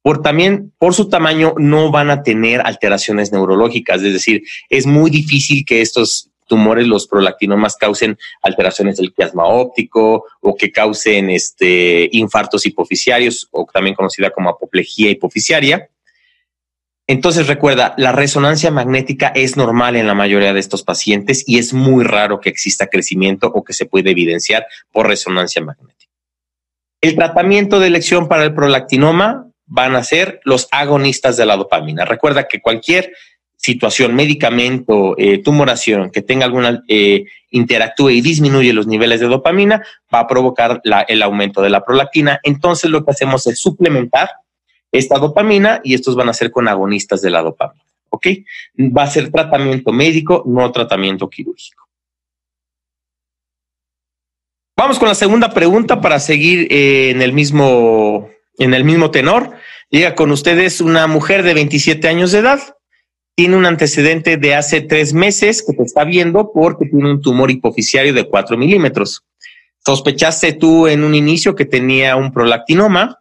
Por 0.00 0.22
también, 0.22 0.72
por 0.78 0.94
su 0.94 1.08
tamaño, 1.08 1.54
no 1.58 1.90
van 1.90 2.10
a 2.10 2.22
tener 2.22 2.60
alteraciones 2.64 3.32
neurológicas, 3.32 4.00
es 4.02 4.12
decir, 4.12 4.44
es 4.68 4.86
muy 4.86 5.10
difícil 5.10 5.64
que 5.64 5.80
estos 5.80 6.30
tumores, 6.46 6.86
los 6.86 7.06
prolactinomas, 7.06 7.76
causen 7.76 8.18
alteraciones 8.42 8.96
del 8.96 9.12
plasma 9.12 9.44
óptico 9.46 10.24
o 10.40 10.54
que 10.56 10.70
causen 10.70 11.30
este, 11.30 12.08
infartos 12.12 12.66
hipoficiarios 12.66 13.48
o 13.50 13.66
también 13.72 13.96
conocida 13.96 14.30
como 14.30 14.50
apoplejía 14.50 15.10
hipoficiaria. 15.10 15.88
Entonces 17.06 17.48
recuerda, 17.48 17.94
la 17.98 18.12
resonancia 18.12 18.70
magnética 18.70 19.28
es 19.28 19.56
normal 19.56 19.96
en 19.96 20.06
la 20.06 20.14
mayoría 20.14 20.54
de 20.54 20.60
estos 20.60 20.82
pacientes 20.82 21.44
y 21.46 21.58
es 21.58 21.74
muy 21.74 22.02
raro 22.02 22.40
que 22.40 22.48
exista 22.48 22.86
crecimiento 22.86 23.48
o 23.48 23.62
que 23.62 23.74
se 23.74 23.84
pueda 23.84 24.10
evidenciar 24.10 24.66
por 24.90 25.06
resonancia 25.06 25.62
magnética. 25.62 26.12
El 27.02 27.14
tratamiento 27.16 27.78
de 27.78 27.88
elección 27.88 28.28
para 28.28 28.44
el 28.44 28.54
prolactinoma 28.54 29.50
van 29.66 29.96
a 29.96 30.04
ser 30.04 30.40
los 30.44 30.68
agonistas 30.70 31.36
de 31.36 31.44
la 31.44 31.56
dopamina. 31.56 32.06
Recuerda 32.06 32.48
que 32.48 32.62
cualquier 32.62 33.12
situación, 33.56 34.14
medicamento, 34.14 35.14
eh, 35.18 35.38
tumoración 35.38 36.10
que 36.10 36.22
tenga 36.22 36.44
alguna, 36.44 36.82
eh, 36.88 37.24
interactúe 37.50 38.10
y 38.10 38.20
disminuye 38.20 38.72
los 38.72 38.86
niveles 38.86 39.20
de 39.20 39.26
dopamina, 39.26 39.82
va 40.12 40.20
a 40.20 40.26
provocar 40.26 40.80
el 41.08 41.22
aumento 41.22 41.62
de 41.62 41.70
la 41.70 41.84
prolactina. 41.84 42.40
Entonces 42.42 42.90
lo 42.90 43.04
que 43.04 43.12
hacemos 43.12 43.46
es 43.46 43.60
suplementar 43.60 44.28
esta 44.92 45.18
dopamina 45.18 45.80
y 45.82 45.94
estos 45.94 46.16
van 46.16 46.28
a 46.28 46.34
ser 46.34 46.50
con 46.50 46.68
agonistas 46.68 47.22
de 47.22 47.30
la 47.30 47.42
dopamina. 47.42 47.84
¿Ok? 48.10 48.26
Va 48.78 49.04
a 49.04 49.10
ser 49.10 49.30
tratamiento 49.30 49.92
médico, 49.92 50.44
no 50.46 50.70
tratamiento 50.70 51.28
quirúrgico. 51.28 51.84
Vamos 54.76 54.98
con 54.98 55.08
la 55.08 55.14
segunda 55.14 55.50
pregunta 55.50 56.00
para 56.00 56.18
seguir 56.18 56.66
eh, 56.70 57.10
en 57.10 57.22
el 57.22 57.32
mismo 57.32 58.28
en 58.58 58.74
el 58.74 58.84
mismo 58.84 59.10
tenor. 59.10 59.52
Llega 59.90 60.14
con 60.14 60.30
ustedes 60.30 60.80
una 60.80 61.06
mujer 61.06 61.42
de 61.42 61.54
27 61.54 62.08
años 62.08 62.32
de 62.32 62.38
edad. 62.38 62.73
Tiene 63.36 63.56
un 63.56 63.66
antecedente 63.66 64.36
de 64.36 64.54
hace 64.54 64.80
tres 64.80 65.12
meses 65.12 65.64
que 65.66 65.74
te 65.74 65.82
está 65.82 66.04
viendo 66.04 66.52
porque 66.52 66.86
tiene 66.86 67.10
un 67.10 67.20
tumor 67.20 67.50
hipoficiario 67.50 68.14
de 68.14 68.28
4 68.28 68.56
milímetros. 68.56 69.24
Sospechaste 69.84 70.52
tú 70.52 70.86
en 70.86 71.04
un 71.04 71.14
inicio 71.14 71.54
que 71.54 71.64
tenía 71.64 72.16
un 72.16 72.32
prolactinoma 72.32 73.18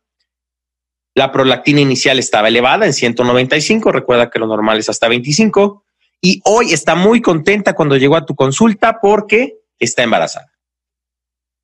la 1.15 1.31
prolactina 1.31 1.79
inicial 1.79 2.17
estaba 2.17 2.47
elevada 2.47 2.85
en 2.85 2.93
195, 2.93 3.91
recuerda 3.91 4.29
que 4.29 4.39
lo 4.39 4.47
normal 4.47 4.79
es 4.79 4.89
hasta 4.89 5.07
25, 5.07 5.83
y 6.21 6.41
hoy 6.45 6.73
está 6.73 6.95
muy 6.95 7.21
contenta 7.21 7.73
cuando 7.73 7.97
llegó 7.97 8.15
a 8.15 8.25
tu 8.25 8.35
consulta 8.35 8.99
porque 8.99 9.57
está 9.77 10.03
embarazada. 10.03 10.51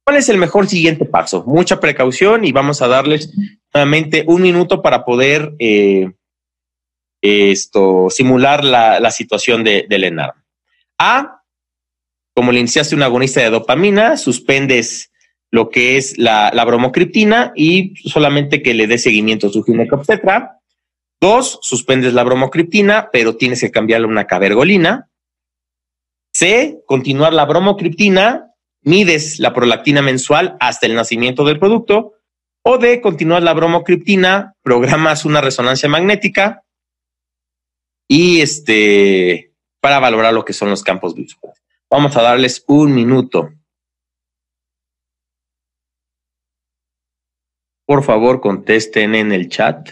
¿Cuál 0.05 0.17
es 0.17 0.29
el 0.29 0.37
mejor 0.37 0.67
siguiente 0.67 1.05
paso? 1.05 1.43
Mucha 1.45 1.79
precaución 1.79 2.45
y 2.45 2.51
vamos 2.51 2.81
a 2.81 2.87
darles 2.87 3.31
nuevamente 3.73 4.23
un 4.27 4.41
minuto 4.41 4.81
para 4.81 5.05
poder 5.05 5.53
eh, 5.59 6.11
esto, 7.21 8.09
simular 8.09 8.63
la, 8.63 9.11
situación 9.11 9.63
de, 9.63 9.85
del 9.89 10.05
ENARM. 10.05 10.41
A, 10.99 11.41
como 12.35 12.51
le 12.51 12.59
iniciaste 12.59 12.95
un 12.95 13.03
agonista 13.03 13.41
de 13.41 13.49
dopamina, 13.49 14.17
suspendes 14.17 15.11
lo 15.51 15.69
que 15.69 15.97
es 15.97 16.17
la, 16.17 16.51
bromocriptina 16.65 17.51
y 17.55 17.93
solamente 18.07 18.61
que 18.61 18.73
le 18.73 18.87
dé 18.87 18.97
seguimiento 18.97 19.47
a 19.47 19.51
su 19.51 19.63
ginecobstetra. 19.63 20.59
Dos, 21.21 21.59
suspendes 21.61 22.13
la 22.13 22.23
bromocriptina, 22.23 23.09
pero 23.11 23.35
tienes 23.35 23.59
que 23.61 23.71
cambiarle 23.71 24.07
una 24.07 24.25
cabergolina. 24.25 25.09
C, 26.31 26.79
continuar 26.85 27.33
la 27.33 27.45
bromocriptina, 27.45 28.53
mides 28.83 29.39
la 29.39 29.53
prolactina 29.53 30.01
mensual 30.01 30.55
hasta 30.59 30.85
el 30.85 30.95
nacimiento 30.95 31.43
del 31.43 31.59
producto. 31.59 32.13
O 32.63 32.77
D, 32.77 33.01
continuar 33.01 33.41
la 33.43 33.53
bromocriptina, 33.53 34.53
programas 34.61 35.25
una 35.25 35.41
resonancia 35.41 35.89
magnética 35.89 36.63
y 38.11 38.41
este, 38.41 39.53
para 39.79 39.99
valorar 39.99 40.33
lo 40.33 40.43
que 40.43 40.51
son 40.51 40.69
los 40.69 40.83
campos 40.83 41.13
visuales. 41.13 41.61
Vamos 41.89 42.17
a 42.17 42.23
darles 42.23 42.63
un 42.67 42.93
minuto. 42.93 43.53
Por 47.85 48.03
favor, 48.03 48.41
contesten 48.41 49.15
en 49.15 49.31
el 49.31 49.47
chat. 49.47 49.89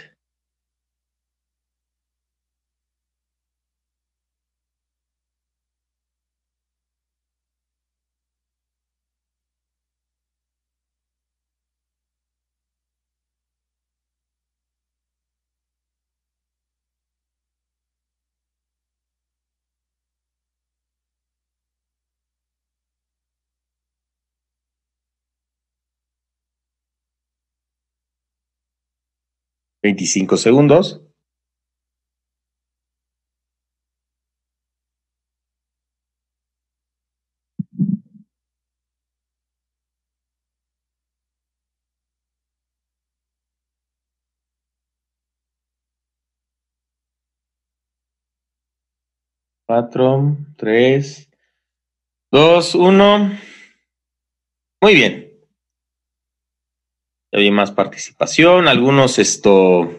Veinticinco 29.81 30.37
segundos. 30.37 31.01
Cuatro, 49.65 50.37
tres, 50.55 51.29
dos, 52.31 52.73
uno. 52.73 53.31
Muy 54.81 54.95
bien 54.95 55.26
hay 57.31 57.51
más 57.51 57.71
participación, 57.71 58.67
algunos 58.67 59.19
esto... 59.19 59.91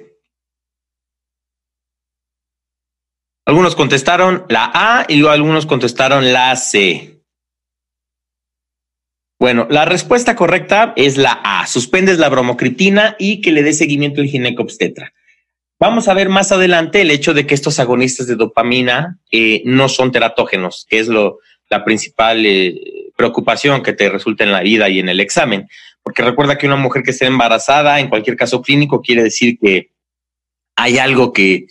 Algunos 3.46 3.74
contestaron 3.74 4.44
la 4.50 4.70
A 4.74 5.06
y 5.08 5.26
algunos 5.26 5.64
contestaron 5.64 6.34
la 6.34 6.54
C. 6.54 7.22
Bueno, 9.40 9.66
la 9.70 9.86
respuesta 9.86 10.36
correcta 10.36 10.92
es 10.96 11.16
la 11.16 11.40
A. 11.42 11.66
Suspendes 11.66 12.18
la 12.18 12.28
bromocriptina 12.28 13.16
y 13.18 13.40
que 13.40 13.52
le 13.52 13.62
dé 13.62 13.72
seguimiento 13.72 14.20
el 14.20 14.28
ginecobstetra. 14.28 15.14
Vamos 15.80 16.08
a 16.08 16.14
ver 16.14 16.28
más 16.28 16.52
adelante 16.52 17.00
el 17.00 17.10
hecho 17.10 17.32
de 17.32 17.46
que 17.46 17.54
estos 17.54 17.78
agonistas 17.78 18.26
de 18.26 18.34
dopamina 18.34 19.18
eh, 19.30 19.62
no 19.64 19.88
son 19.88 20.12
teratógenos, 20.12 20.86
que 20.90 20.98
es 20.98 21.08
lo, 21.08 21.38
la 21.70 21.84
principal 21.84 22.44
eh, 22.44 22.74
preocupación 23.16 23.82
que 23.82 23.92
te 23.92 24.08
resulta 24.08 24.44
en 24.44 24.52
la 24.52 24.60
vida 24.60 24.88
y 24.88 24.98
en 24.98 25.08
el 25.08 25.20
examen 25.20 25.68
porque 26.08 26.22
recuerda 26.22 26.56
que 26.56 26.66
una 26.66 26.76
mujer 26.76 27.02
que 27.02 27.10
esté 27.10 27.26
embarazada, 27.26 28.00
en 28.00 28.08
cualquier 28.08 28.34
caso 28.34 28.62
clínico, 28.62 29.02
quiere 29.02 29.22
decir 29.22 29.58
que 29.58 29.90
hay 30.74 30.96
algo 30.96 31.34
que, 31.34 31.66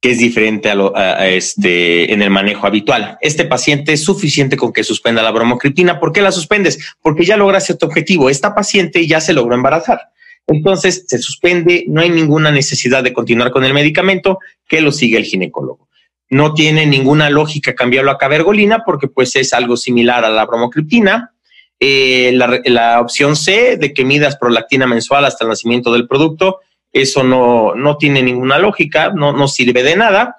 es 0.00 0.18
diferente 0.18 0.70
a, 0.70 1.28
este, 1.28 2.10
en 2.10 2.22
el 2.22 2.30
manejo 2.30 2.66
habitual. 2.66 3.18
Este 3.20 3.44
paciente 3.44 3.92
es 3.92 4.02
suficiente 4.02 4.56
con 4.56 4.72
que 4.72 4.84
suspenda 4.84 5.22
la 5.22 5.32
bromocriptina. 5.32 6.00
¿Por 6.00 6.12
qué 6.12 6.22
la 6.22 6.32
suspendes? 6.32 6.78
Porque 7.02 7.26
ya 7.26 7.36
logra 7.36 7.60
cierto 7.60 7.84
objetivo. 7.84 8.30
Esta 8.30 8.54
paciente 8.54 9.06
ya 9.06 9.20
se 9.20 9.34
logró 9.34 9.54
embarazar. 9.54 10.00
Entonces 10.46 11.04
se 11.06 11.18
suspende, 11.18 11.84
no 11.88 12.00
hay 12.00 12.08
ninguna 12.08 12.50
necesidad 12.50 13.04
de 13.04 13.12
continuar 13.12 13.50
con 13.50 13.66
el 13.66 13.74
medicamento, 13.74 14.38
que 14.66 14.80
lo 14.80 14.92
sigue 14.92 15.18
el 15.18 15.24
ginecólogo. 15.24 15.90
No 16.30 16.54
tiene 16.54 16.86
ninguna 16.86 17.28
lógica 17.28 17.74
cambiarlo 17.74 18.12
a 18.12 18.16
cabergolina 18.16 18.82
porque 18.86 19.08
pues 19.08 19.36
es 19.36 19.52
algo 19.52 19.76
similar 19.76 20.24
a 20.24 20.30
la 20.30 20.46
bromocriptina 20.46 21.34
eh, 21.80 22.32
la, 22.32 23.00
opción 23.00 23.36
C 23.36 23.76
de 23.76 23.92
que 23.94 24.04
midas 24.04 24.36
prolactina 24.36 24.86
mensual 24.86 25.24
hasta 25.24 25.44
el 25.44 25.50
nacimiento 25.50 25.92
del 25.92 26.08
producto, 26.08 26.60
eso 26.92 27.22
no, 27.22 27.74
no 27.74 27.96
tiene 27.96 28.22
ninguna 28.22 28.58
lógica, 28.58 29.10
no, 29.10 29.32
no 29.32 29.46
sirve 29.46 29.82
de 29.82 29.96
nada. 29.96 30.36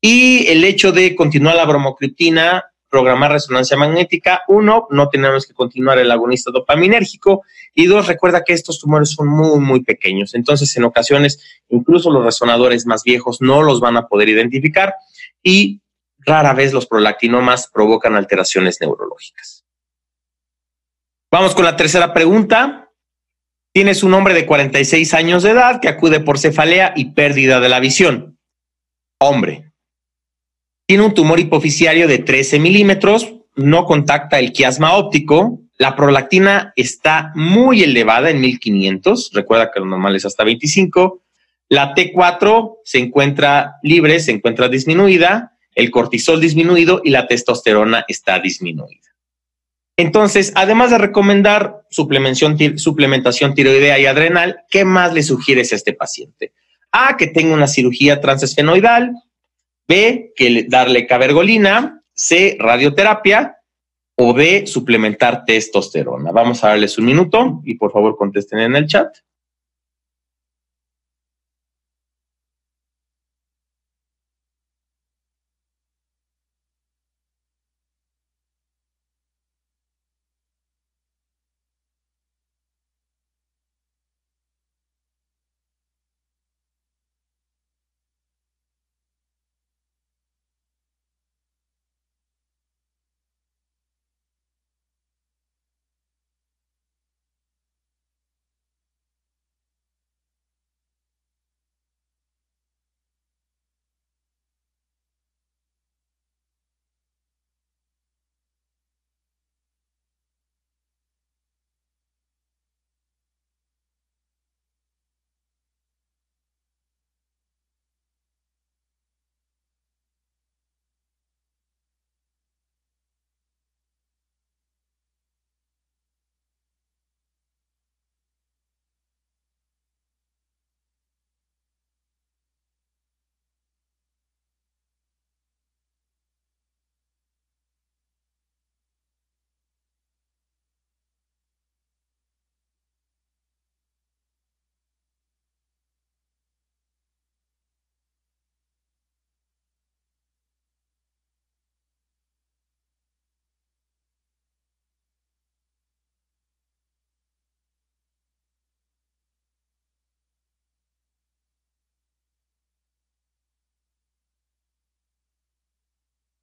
Y 0.00 0.46
el 0.46 0.64
hecho 0.64 0.92
de 0.92 1.14
continuar 1.14 1.56
la 1.56 1.66
bromocriptina, 1.66 2.64
programar 2.88 3.32
resonancia 3.32 3.76
magnética, 3.76 4.42
uno, 4.48 4.86
no 4.90 5.08
tenemos 5.08 5.46
que 5.46 5.54
continuar 5.54 5.98
el 5.98 6.10
agonista 6.10 6.50
dopaminérgico 6.50 7.44
y 7.74 7.86
dos, 7.86 8.08
recuerda 8.08 8.42
que 8.42 8.52
estos 8.52 8.80
tumores 8.80 9.10
son 9.10 9.28
muy, 9.28 9.60
muy 9.60 9.84
pequeños. 9.84 10.34
Entonces, 10.34 10.76
en 10.76 10.84
ocasiones, 10.84 11.62
incluso 11.68 12.10
los 12.10 12.24
resonadores 12.24 12.86
más 12.86 13.04
viejos 13.04 13.40
no 13.40 13.62
los 13.62 13.80
van 13.80 13.96
a 13.96 14.08
poder 14.08 14.28
identificar 14.28 14.94
y 15.42 15.80
rara 16.18 16.52
vez 16.52 16.72
los 16.72 16.86
prolactinomas 16.86 17.70
provocan 17.72 18.16
alteraciones 18.16 18.78
neurológicas. 18.80 19.59
Vamos 21.32 21.54
con 21.54 21.64
la 21.64 21.76
tercera 21.76 22.12
pregunta. 22.12 22.90
Tienes 23.72 24.02
un 24.02 24.14
hombre 24.14 24.34
de 24.34 24.46
46 24.46 25.14
años 25.14 25.44
de 25.44 25.50
edad 25.50 25.80
que 25.80 25.86
acude 25.86 26.18
por 26.18 26.40
cefalea 26.40 26.92
y 26.96 27.12
pérdida 27.12 27.60
de 27.60 27.68
la 27.68 27.78
visión. 27.78 28.36
Hombre. 29.20 29.70
Tiene 30.88 31.04
un 31.04 31.14
tumor 31.14 31.38
hipoficiario 31.38 32.08
de 32.08 32.18
13 32.18 32.58
milímetros, 32.58 33.32
no 33.54 33.84
contacta 33.84 34.40
el 34.40 34.52
quiasma 34.52 34.96
óptico, 34.96 35.60
la 35.78 35.94
prolactina 35.94 36.72
está 36.74 37.30
muy 37.36 37.84
elevada 37.84 38.30
en 38.30 38.40
1500, 38.40 39.30
recuerda 39.32 39.70
que 39.70 39.78
lo 39.78 39.86
normal 39.86 40.16
es 40.16 40.26
hasta 40.26 40.42
25, 40.42 41.22
la 41.68 41.94
T4 41.94 42.78
se 42.82 42.98
encuentra 42.98 43.76
libre, 43.84 44.18
se 44.18 44.32
encuentra 44.32 44.68
disminuida, 44.68 45.56
el 45.76 45.92
cortisol 45.92 46.40
disminuido 46.40 47.02
y 47.04 47.10
la 47.10 47.28
testosterona 47.28 48.04
está 48.08 48.40
disminuida. 48.40 49.09
Entonces, 50.00 50.52
además 50.54 50.90
de 50.90 50.96
recomendar 50.96 51.82
suplementación, 51.90 52.56
tiroidea 53.54 53.98
y 53.98 54.06
adrenal, 54.06 54.60
¿qué 54.70 54.86
más 54.86 55.12
le 55.12 55.22
sugieres 55.22 55.72
a 55.72 55.76
este 55.76 55.92
paciente? 55.92 56.54
A, 56.90 57.18
que 57.18 57.26
tenga 57.26 57.52
una 57.52 57.66
cirugía 57.66 58.18
transesfenoidal. 58.18 59.12
B, 59.86 60.32
que 60.34 60.64
darle 60.68 61.06
cabergolina. 61.06 62.02
C, 62.14 62.56
radioterapia. 62.58 63.58
o 64.16 64.32
de 64.32 64.66
suplementar 64.66 65.44
testosterona? 65.44 66.32
Vamos 66.32 66.64
a 66.64 66.68
darles 66.68 66.96
un 66.96 67.04
minuto 67.04 67.60
y 67.64 67.74
por 67.74 67.92
favor 67.92 68.16
contesten 68.16 68.60
en 68.60 68.76
el 68.76 68.86
chat. 68.86 69.08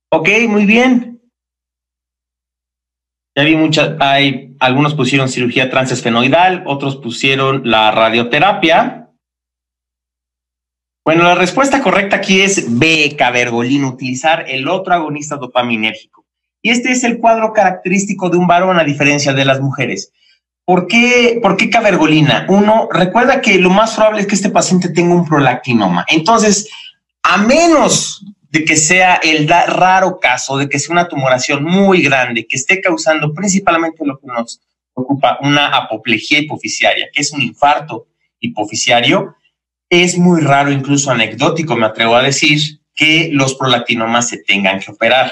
Ok, 0.09 0.29
muy 0.47 0.65
bien. 0.65 1.21
Ya 3.35 3.43
vi 3.43 3.55
muchas, 3.55 3.95
hay, 3.99 4.55
algunos 4.59 4.95
pusieron 4.95 5.29
cirugía 5.29 5.69
transesfenoidal, 5.69 6.63
otros 6.65 6.95
pusieron 6.95 7.69
la 7.69 7.91
radioterapia. 7.91 9.09
Bueno, 11.05 11.23
la 11.23 11.35
respuesta 11.35 11.81
correcta 11.81 12.17
aquí 12.17 12.41
es 12.41 12.79
B, 12.79 13.15
cabergolina, 13.17 13.87
utilizar 13.87 14.45
el 14.49 14.67
otro 14.67 14.93
agonista 14.93 15.35
dopaminérgico. 15.35 16.25
Y 16.61 16.71
este 16.71 16.91
es 16.91 17.03
el 17.03 17.19
cuadro 17.19 17.53
característico 17.53 18.29
de 18.29 18.37
un 18.37 18.47
varón 18.47 18.79
a 18.79 18.83
diferencia 18.83 19.33
de 19.33 19.45
las 19.45 19.61
mujeres. 19.61 20.11
¿Por 20.65 20.87
qué, 20.87 21.39
¿Por 21.41 21.55
qué 21.55 21.69
cabergolina? 21.69 22.45
Uno, 22.49 22.89
recuerda 22.91 23.39
que 23.39 23.57
lo 23.59 23.69
más 23.69 23.95
probable 23.95 24.21
es 24.21 24.27
que 24.27 24.35
este 24.35 24.49
paciente 24.49 24.89
tenga 24.89 25.15
un 25.15 25.25
prolactinoma. 25.25 26.05
Entonces, 26.09 26.69
a 27.23 27.37
menos 27.37 28.25
de 28.57 28.65
que 28.65 28.75
sea 28.75 29.19
el 29.21 29.47
raro 29.47 30.19
caso 30.19 30.57
de 30.57 30.67
que 30.67 30.79
sea 30.79 30.93
una 30.93 31.07
tumoración 31.07 31.63
muy 31.63 32.01
grande 32.01 32.47
que 32.47 32.55
esté 32.55 32.81
causando 32.81 33.31
principalmente 33.31 34.03
lo 34.03 34.17
que 34.17 34.25
nos 34.25 34.59
ocupa 34.93 35.37
una 35.41 35.67
apoplejía 35.67 36.39
hipoficiaria, 36.39 37.09
que 37.13 37.21
es 37.21 37.31
un 37.31 37.43
infarto 37.43 38.07
hipoficiario, 38.39 39.35
es 39.89 40.17
muy 40.17 40.41
raro, 40.41 40.71
incluso 40.71 41.11
anecdótico, 41.11 41.75
me 41.75 41.85
atrevo 41.85 42.15
a 42.15 42.23
decir, 42.23 42.59
que 42.95 43.29
los 43.31 43.53
prolactinomas 43.53 44.27
se 44.29 44.39
tengan 44.39 44.79
que 44.79 44.91
operar. 44.91 45.31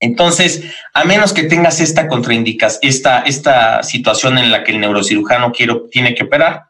Entonces, 0.00 0.64
a 0.92 1.04
menos 1.04 1.32
que 1.32 1.44
tengas 1.44 1.80
esta 1.80 2.08
contraindicación, 2.08 2.80
esta, 2.82 3.22
esta 3.22 3.82
situación 3.82 4.36
en 4.36 4.52
la 4.52 4.64
que 4.64 4.72
el 4.72 4.80
neurocirujano 4.80 5.50
quiero, 5.50 5.86
tiene 5.90 6.14
que 6.14 6.24
operar 6.24 6.66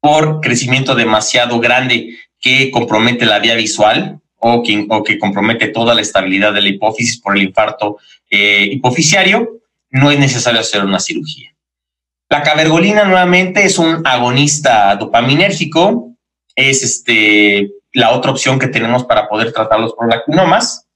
por 0.00 0.40
crecimiento 0.40 0.96
demasiado 0.96 1.60
grande 1.60 2.18
que 2.40 2.72
compromete 2.72 3.26
la 3.26 3.38
vía 3.38 3.54
visual 3.54 4.20
o 4.46 4.62
que, 4.62 5.18
compromete 5.18 5.68
toda 5.68 5.94
la 5.94 6.02
estabilidad 6.02 6.52
de 6.52 6.60
la 6.60 6.68
hipófisis 6.68 7.18
por 7.18 7.34
el 7.34 7.44
infarto 7.44 7.96
eh, 8.30 8.78
no 9.90 10.10
es 10.10 10.18
necesario 10.18 10.60
hacer 10.60 10.84
una 10.84 11.00
cirugía. 11.00 11.54
La 12.28 12.42
cabergolina 12.42 13.04
nuevamente 13.04 13.64
es 13.64 13.78
un 13.78 14.06
agonista 14.06 14.96
dopaminérgico, 14.96 16.10
es 16.54 16.82
este, 16.82 17.70
la 17.92 18.10
otra 18.10 18.32
opción 18.32 18.58
que 18.58 18.68
tenemos 18.68 19.04
para 19.04 19.28
poder 19.28 19.52
tratar 19.52 19.80
los 19.80 19.94
prolactinomas. 19.94 20.86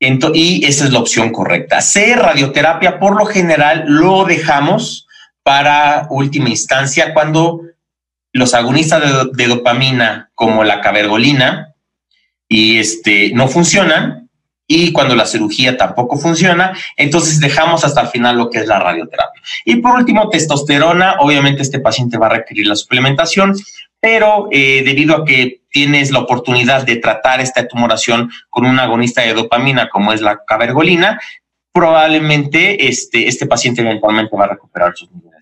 y 0.00 0.64
esa 0.64 0.84
es 0.84 0.92
la 0.92 0.98
opción 0.98 1.30
correcta. 1.30 1.82
C, 1.82 2.16
radioterapia, 2.16 2.98
por 2.98 3.16
lo 3.16 3.26
general 3.26 3.84
lo 3.86 4.24
dejamos 4.24 5.06
para 5.42 6.06
última 6.10 6.48
instancia 6.48 7.12
cuando 7.12 7.60
los 8.32 8.54
agonistas 8.54 9.32
de, 9.32 9.46
dopamina 9.46 10.30
como 10.34 10.64
la 10.64 10.80
cabergolina 10.80 11.71
y 12.52 12.78
este, 12.78 13.32
no 13.32 13.48
funcionan 13.48 14.28
y 14.66 14.92
cuando 14.92 15.16
la 15.16 15.24
cirugía 15.24 15.78
tampoco 15.78 16.18
funciona, 16.18 16.76
entonces 16.98 17.40
dejamos 17.40 17.82
hasta 17.82 18.02
el 18.02 18.08
final 18.08 18.36
lo 18.36 18.50
que 18.50 18.58
es 18.58 18.66
la 18.66 18.78
radioterapia. 18.78 19.42
Y 19.64 19.76
por 19.76 19.96
último, 19.96 20.28
testosterona, 20.28 21.16
obviamente 21.20 21.62
este 21.62 21.80
paciente 21.80 22.18
va 22.18 22.26
a 22.26 22.36
requerir 22.36 22.66
la 22.66 22.76
suplementación, 22.76 23.54
pero 24.00 24.48
eh, 24.50 24.82
debido 24.84 25.16
a 25.16 25.24
que 25.24 25.62
tienes 25.70 26.10
la 26.10 26.18
oportunidad 26.20 26.84
de 26.84 26.96
tratar 26.96 27.40
esta 27.40 27.66
tumoración 27.66 28.30
con 28.50 28.66
un 28.66 28.78
agonista 28.78 29.22
de 29.22 29.32
dopamina 29.32 29.88
como 29.88 30.12
es 30.12 30.20
la 30.20 30.44
cabergolina, 30.46 31.18
probablemente 31.72 32.86
este, 32.86 33.28
este 33.28 33.46
paciente 33.46 33.80
eventualmente 33.80 34.36
va 34.36 34.44
a 34.44 34.48
recuperar 34.48 34.92
sus 34.94 35.10
niveles 35.10 35.32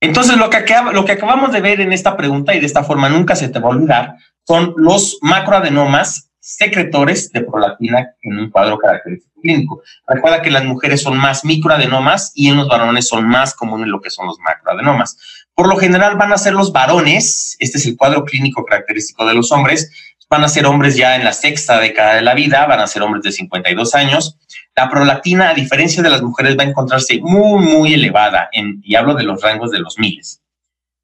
entonces, 0.00 0.36
lo 0.36 0.48
que, 0.48 0.64
lo 0.92 1.04
que 1.04 1.12
acabamos 1.12 1.52
de 1.52 1.60
ver 1.60 1.80
en 1.80 1.92
esta 1.92 2.16
pregunta, 2.16 2.54
y 2.54 2.60
de 2.60 2.66
esta 2.66 2.84
forma 2.84 3.08
nunca 3.08 3.34
se 3.34 3.48
te 3.48 3.58
va 3.58 3.68
a 3.68 3.72
olvidar, 3.72 4.16
son 4.48 4.72
los 4.78 5.18
macroadenomas 5.20 6.30
secretores 6.40 7.30
de 7.32 7.42
prolactina 7.42 8.14
en 8.22 8.38
un 8.38 8.50
cuadro 8.50 8.78
característico 8.78 9.38
clínico. 9.42 9.82
Recuerda 10.06 10.40
que 10.40 10.50
las 10.50 10.64
mujeres 10.64 11.02
son 11.02 11.18
más 11.18 11.44
microadenomas 11.44 12.32
y 12.34 12.48
en 12.48 12.56
los 12.56 12.66
varones 12.66 13.06
son 13.06 13.28
más 13.28 13.52
comunes 13.52 13.88
lo 13.88 14.00
que 14.00 14.08
son 14.08 14.26
los 14.26 14.38
macroadenomas. 14.38 15.18
Por 15.52 15.68
lo 15.68 15.76
general 15.76 16.16
van 16.16 16.32
a 16.32 16.38
ser 16.38 16.54
los 16.54 16.72
varones, 16.72 17.56
este 17.58 17.76
es 17.76 17.84
el 17.84 17.98
cuadro 17.98 18.24
clínico 18.24 18.64
característico 18.64 19.26
de 19.26 19.34
los 19.34 19.52
hombres, 19.52 19.90
van 20.30 20.44
a 20.44 20.48
ser 20.48 20.64
hombres 20.64 20.96
ya 20.96 21.16
en 21.16 21.24
la 21.24 21.34
sexta 21.34 21.78
década 21.78 22.14
de 22.14 22.22
la 22.22 22.32
vida, 22.32 22.64
van 22.64 22.80
a 22.80 22.86
ser 22.86 23.02
hombres 23.02 23.24
de 23.24 23.32
52 23.32 23.94
años, 23.94 24.38
la 24.74 24.88
prolactina, 24.88 25.50
a 25.50 25.54
diferencia 25.54 26.02
de 26.02 26.08
las 26.08 26.22
mujeres, 26.22 26.56
va 26.58 26.62
a 26.62 26.68
encontrarse 26.68 27.20
muy, 27.20 27.62
muy 27.62 27.92
elevada, 27.92 28.48
en, 28.52 28.80
y 28.82 28.94
hablo 28.94 29.14
de 29.14 29.24
los 29.24 29.42
rangos 29.42 29.70
de 29.70 29.80
los 29.80 29.98
miles. 29.98 30.40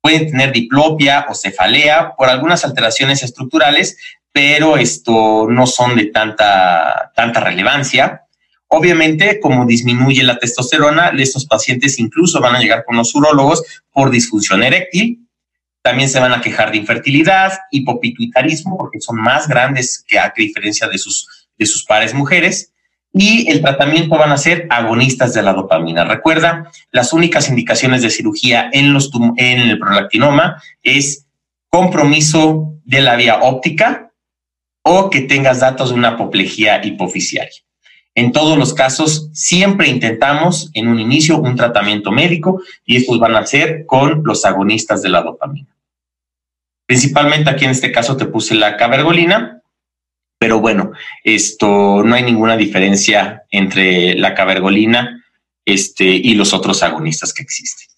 Pueden 0.05 0.31
tener 0.31 0.53
diplopia 0.53 1.25
o 1.31 1.35
cefalea 1.35 2.15
por 2.15 2.29
algunas 2.29 2.63
alteraciones 2.63 3.23
estructurales, 3.23 3.97
pero 4.33 4.77
esto 4.77 5.47
no 5.49 5.67
son 5.67 5.97
de 5.97 6.09
tanta, 6.09 7.11
tanta 7.17 7.41
relevancia. 7.41 8.25
Obviamente, 8.69 9.41
como 9.41 9.65
disminuye 9.65 10.23
la 10.23 10.39
testosterona, 10.39 11.09
estos 11.19 11.47
pacientes 11.47 11.99
incluso 11.99 12.39
van 12.43 12.55
a 12.55 12.59
llegar 12.59 12.85
con 12.85 12.97
los 12.97 13.15
urólogos 13.15 13.63
por 13.91 14.11
disfunción 14.11 14.63
eréctil. 14.63 15.27
También 15.81 16.11
se 16.11 16.21
van 16.21 16.35
a 16.35 16.43
quejar 16.43 16.71
de 16.71 16.77
infertilidad, 16.77 17.55
hipopituitarismo, 17.71 18.77
porque 18.77 19.01
son 19.01 19.17
más 19.17 19.49
grandes 19.49 20.05
que 20.07 20.19
a 20.19 20.35
diferencia 20.37 20.87
de 20.87 20.99
sus, 20.99 21.49
de 21.57 21.65
sus 21.65 21.83
pares 21.83 22.13
mujeres 22.13 22.74
y 23.17 23.49
el 23.49 23.63
tratamiento 23.63 24.19
van 24.19 24.33
a 24.33 24.37
ser 24.37 24.67
agonistas 24.71 25.33
de 25.35 25.43
la 25.43 25.53
dopamina. 25.53 26.05
Recuerda, 26.05 26.73
las 26.91 27.13
únicas 27.13 27.49
indicaciones 27.49 28.03
de 28.03 28.11
cirugía 28.11 28.69
en, 28.73 28.97
el 29.37 29.79
prolactinoma 29.79 30.61
es 30.83 31.25
compromiso 31.71 32.75
de 32.85 33.01
la 33.01 33.15
vía 33.15 33.39
óptica 33.43 34.11
o 34.83 35.11
que 35.11 35.21
tengas 35.21 35.61
datos 35.61 35.91
de 35.91 35.95
una 35.95 36.09
apoplejía 36.09 36.85
hipoficiaria. 36.85 37.63
En 38.17 38.33
todos 38.33 38.59
los 38.59 38.75
casos, 38.75 39.31
siempre 39.33 39.89
intentamos 39.89 40.71
en 40.75 40.89
un 40.89 40.99
inicio 40.99 41.39
un 41.39 41.55
tratamiento 41.55 42.11
médico 42.11 42.63
y 42.85 42.97
estos 42.97 43.21
van 43.21 43.37
a 43.37 43.47
ser 43.47 43.87
con 43.87 44.23
los 44.25 44.45
agonistas 44.45 45.03
de 45.03 45.09
la 45.09 45.23
dopamina. 45.23 45.69
Principalmente 46.87 47.49
aquí 47.49 47.65
en 47.65 47.71
este 47.71 47.93
caso 47.93 48.17
te 48.17 48.27
puse 48.27 48.57
la 48.57 48.77
cabergolina, 48.77 49.63
Pero 50.39 50.61
bueno, 50.61 50.93
esto 51.23 52.03
no 52.03 52.15
hay 52.15 52.23
ninguna 52.23 52.57
diferencia 52.57 53.45
entre 53.51 54.15
la 54.15 54.35
cabergolina 54.35 55.25
este, 55.65 56.05
y 56.05 56.35
los 56.35 56.53
otros 56.53 56.83
agonistas 56.83 57.33
que 57.33 57.43
existen. 57.43 57.89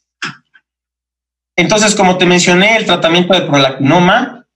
Entonces, 1.56 1.94
como 1.94 2.18
te 2.18 2.26
mencioné, 2.26 2.76
el 2.76 2.84
tratamiento 2.84 3.32
de 3.32 3.42
prolactinoma, 3.42 4.46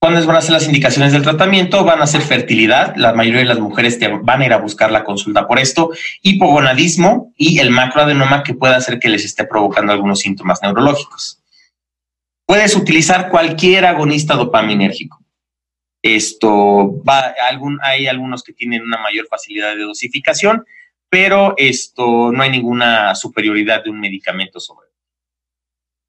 ¿cuáles 0.00 0.26
van 0.26 0.36
a 0.36 0.40
ser 0.40 0.52
las 0.52 0.66
indicaciones 0.66 1.12
del 1.12 1.22
tratamiento? 1.22 1.84
Van 1.84 2.02
a 2.02 2.06
ser 2.06 2.20
fertilidad, 2.20 2.94
la 2.96 3.14
mayoría 3.14 3.40
de 3.40 3.46
las 3.46 3.60
mujeres 3.60 3.98
van 4.22 4.42
a 4.42 4.46
ir 4.46 4.52
a 4.52 4.58
buscar 4.58 4.90
la 4.90 5.04
consulta 5.04 5.46
por 5.46 5.60
esto, 5.60 5.90
hipogonadismo 6.22 7.32
y 7.36 7.60
el 7.60 7.70
macroadenoma 7.70 8.42
que 8.42 8.54
puede 8.54 8.74
hacer 8.74 8.98
que 8.98 9.08
les 9.08 9.24
esté 9.24 9.44
provocando 9.46 9.92
algunos 9.92 10.18
síntomas 10.18 10.60
neurológicos. 10.62 11.40
Puedes 12.44 12.74
utilizar 12.74 13.30
cualquier 13.30 13.84
agonista 13.86 14.34
dopaminérgico. 14.34 15.25
Esto 16.14 17.02
va, 17.02 17.34
algún, 17.48 17.80
hay 17.82 18.06
algunos 18.06 18.44
que 18.44 18.52
tienen 18.52 18.82
una 18.82 18.98
mayor 18.98 19.26
facilidad 19.26 19.74
de 19.74 19.82
dosificación, 19.82 20.64
pero 21.08 21.54
esto 21.56 22.30
no 22.30 22.42
hay 22.42 22.50
ninguna 22.50 23.14
superioridad 23.16 23.82
de 23.82 23.90
un 23.90 23.98
medicamento 23.98 24.60
sobre. 24.60 24.86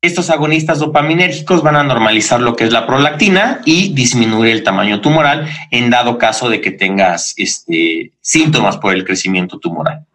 Estos 0.02 0.30
agonistas 0.30 0.78
dopaminérgicos 0.78 1.64
van 1.64 1.76
a 1.76 1.84
normalizar 1.84 2.40
lo 2.40 2.56
que 2.56 2.66
es 2.66 2.72
la 2.72 2.86
prolactina 2.86 3.62
y 3.66 3.94
disminuir 3.96 4.52
el 4.52 4.64
tamaño 4.64 5.02
tumoral 5.02 5.50
en 5.72 5.90
dado 5.90 6.20
caso 6.20 6.48
de 6.50 6.62
que 6.62 6.70
tengas 6.70 7.34
este, 7.38 8.12
síntomas 8.22 8.78
por 8.78 8.94
el 8.94 9.04
crecimiento 9.04 9.58
tumoral 9.58 10.06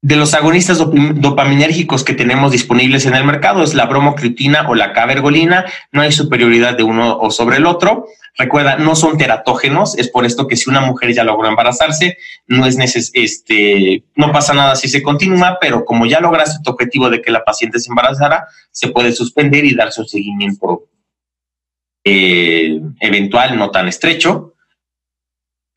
de 0.00 0.16
los 0.16 0.32
agonistas 0.34 0.78
dopaminérgicos 0.78 2.04
que 2.04 2.14
tenemos 2.14 2.52
disponibles 2.52 3.04
en 3.06 3.14
el 3.14 3.24
mercado 3.24 3.64
es 3.64 3.74
la 3.74 3.86
bromocriptina 3.86 4.68
o 4.68 4.74
la 4.76 4.92
cabergolina. 4.92 5.64
No 5.90 6.02
hay 6.02 6.12
superioridad 6.12 6.76
de 6.76 6.84
uno 6.84 7.18
o 7.18 7.30
sobre 7.32 7.56
el 7.56 7.66
otro. 7.66 8.06
Recuerda, 8.36 8.76
no 8.76 8.94
son 8.94 9.18
teratógenos. 9.18 9.98
Es 9.98 10.08
por 10.08 10.24
esto 10.24 10.46
que 10.46 10.56
si 10.56 10.70
una 10.70 10.80
mujer 10.80 11.12
ya 11.12 11.24
logró 11.24 11.48
embarazarse, 11.48 12.16
no 12.46 12.64
es 12.64 12.78
este, 13.14 14.04
no 14.14 14.30
pasa 14.30 14.54
nada 14.54 14.76
si 14.76 14.88
se 14.88 15.02
continúa, 15.02 15.58
pero 15.60 15.84
como 15.84 16.06
ya 16.06 16.20
lograste 16.20 16.62
tu 16.62 16.70
objetivo 16.70 17.10
de 17.10 17.20
que 17.20 17.32
la 17.32 17.44
paciente 17.44 17.80
se 17.80 17.90
embarazara, 17.90 18.46
se 18.70 18.88
puede 18.88 19.10
suspender 19.10 19.64
y 19.64 19.74
darse 19.74 20.02
un 20.02 20.08
seguimiento 20.08 20.84
eh, 22.04 22.80
eventual, 23.00 23.58
no 23.58 23.72
tan 23.72 23.88
estrecho. 23.88 24.54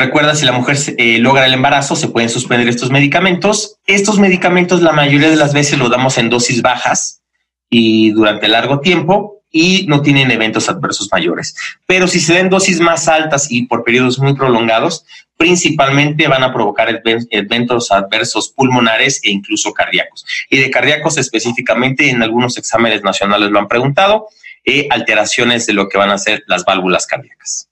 Recuerda, 0.01 0.33
si 0.33 0.45
la 0.45 0.51
mujer 0.51 0.77
eh, 0.97 1.19
logra 1.19 1.45
el 1.45 1.53
embarazo, 1.53 1.95
se 1.95 2.07
pueden 2.07 2.27
suspender 2.27 2.67
estos 2.67 2.89
medicamentos. 2.89 3.77
Estos 3.85 4.17
medicamentos 4.17 4.81
la 4.81 4.93
mayoría 4.93 5.29
de 5.29 5.35
las 5.35 5.53
veces 5.53 5.77
lo 5.77 5.89
damos 5.89 6.17
en 6.17 6.31
dosis 6.31 6.63
bajas 6.63 7.21
y 7.69 8.09
durante 8.09 8.47
largo 8.47 8.79
tiempo 8.79 9.43
y 9.51 9.85
no 9.87 10.01
tienen 10.01 10.31
eventos 10.31 10.69
adversos 10.69 11.09
mayores. 11.11 11.55
Pero 11.85 12.07
si 12.07 12.19
se 12.19 12.33
den 12.33 12.49
dosis 12.49 12.79
más 12.79 13.07
altas 13.07 13.51
y 13.51 13.67
por 13.67 13.83
periodos 13.83 14.17
muy 14.17 14.33
prolongados, 14.33 15.05
principalmente 15.37 16.27
van 16.27 16.41
a 16.41 16.51
provocar 16.51 17.03
eventos 17.29 17.91
adversos 17.91 18.49
pulmonares 18.49 19.21
e 19.23 19.29
incluso 19.29 19.71
cardíacos. 19.71 20.25
Y 20.49 20.57
de 20.57 20.71
cardíacos 20.71 21.19
específicamente 21.19 22.09
en 22.09 22.23
algunos 22.23 22.57
exámenes 22.57 23.03
nacionales 23.03 23.51
lo 23.51 23.59
han 23.59 23.67
preguntado, 23.67 24.29
eh, 24.65 24.87
alteraciones 24.89 25.67
de 25.67 25.73
lo 25.73 25.89
que 25.89 25.99
van 25.99 26.09
a 26.09 26.17
ser 26.17 26.43
las 26.47 26.65
válvulas 26.65 27.05
cardíacas. 27.05 27.70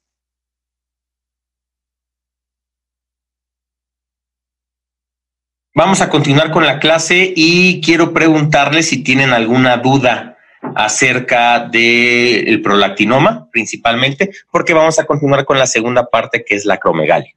Vamos 5.80 6.02
a 6.02 6.10
continuar 6.10 6.52
con 6.52 6.65
la 6.65 6.78
clase 6.78 7.32
y 7.34 7.80
quiero 7.80 8.12
preguntarles 8.12 8.89
si 8.89 9.02
tienen 9.02 9.32
alguna 9.32 9.78
duda 9.78 10.38
acerca 10.76 11.70
del 11.70 12.62
prolactinoma, 12.62 13.50
principalmente, 13.50 14.30
porque 14.52 14.74
vamos 14.74 15.00
a 15.00 15.06
continuar 15.06 15.46
con 15.46 15.58
la 15.58 15.65
segunda 15.65 16.10
parte 16.10 16.44
que 16.44 16.56
es 16.56 16.65
la 16.65 16.74
acromegalia. 16.74 17.34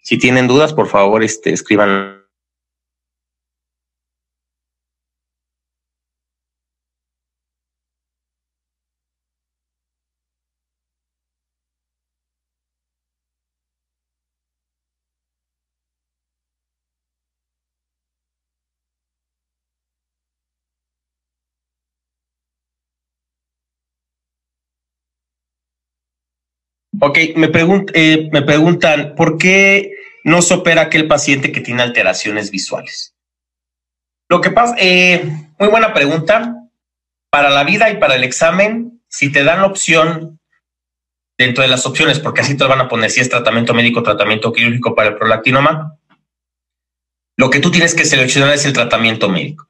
Si 0.00 0.16
tienen 0.16 0.46
dudas, 0.46 0.72
por 0.72 0.86
favor, 0.86 1.24
este, 1.24 1.52
escriban 1.52 2.23
Ok, 27.00 27.18
me, 27.36 27.50
eh, 27.94 28.28
me 28.32 28.42
preguntan, 28.42 29.14
¿por 29.16 29.38
qué 29.38 29.92
no 30.24 30.42
se 30.42 30.54
opera 30.54 30.82
aquel 30.82 31.08
paciente 31.08 31.52
que 31.52 31.60
tiene 31.60 31.82
alteraciones 31.82 32.50
visuales? 32.50 33.14
Lo 34.28 34.40
que 34.40 34.50
pasa, 34.50 34.74
eh, 34.78 35.24
muy 35.58 35.68
buena 35.68 35.92
pregunta. 35.92 36.56
Para 37.30 37.50
la 37.50 37.64
vida 37.64 37.90
y 37.90 37.96
para 37.96 38.14
el 38.14 38.24
examen, 38.24 39.02
si 39.08 39.30
te 39.32 39.42
dan 39.42 39.62
opción 39.62 40.40
dentro 41.36 41.62
de 41.62 41.68
las 41.68 41.84
opciones, 41.84 42.20
porque 42.20 42.42
así 42.42 42.56
te 42.56 42.64
van 42.64 42.80
a 42.80 42.88
poner 42.88 43.10
si 43.10 43.20
es 43.20 43.28
tratamiento 43.28 43.74
médico, 43.74 44.02
tratamiento 44.02 44.52
quirúrgico 44.52 44.94
para 44.94 45.10
el 45.10 45.16
prolactinoma, 45.16 45.98
lo 47.36 47.50
que 47.50 47.58
tú 47.58 47.70
tienes 47.70 47.94
que 47.94 48.04
seleccionar 48.04 48.54
es 48.54 48.64
el 48.64 48.72
tratamiento 48.72 49.28
médico. 49.28 49.68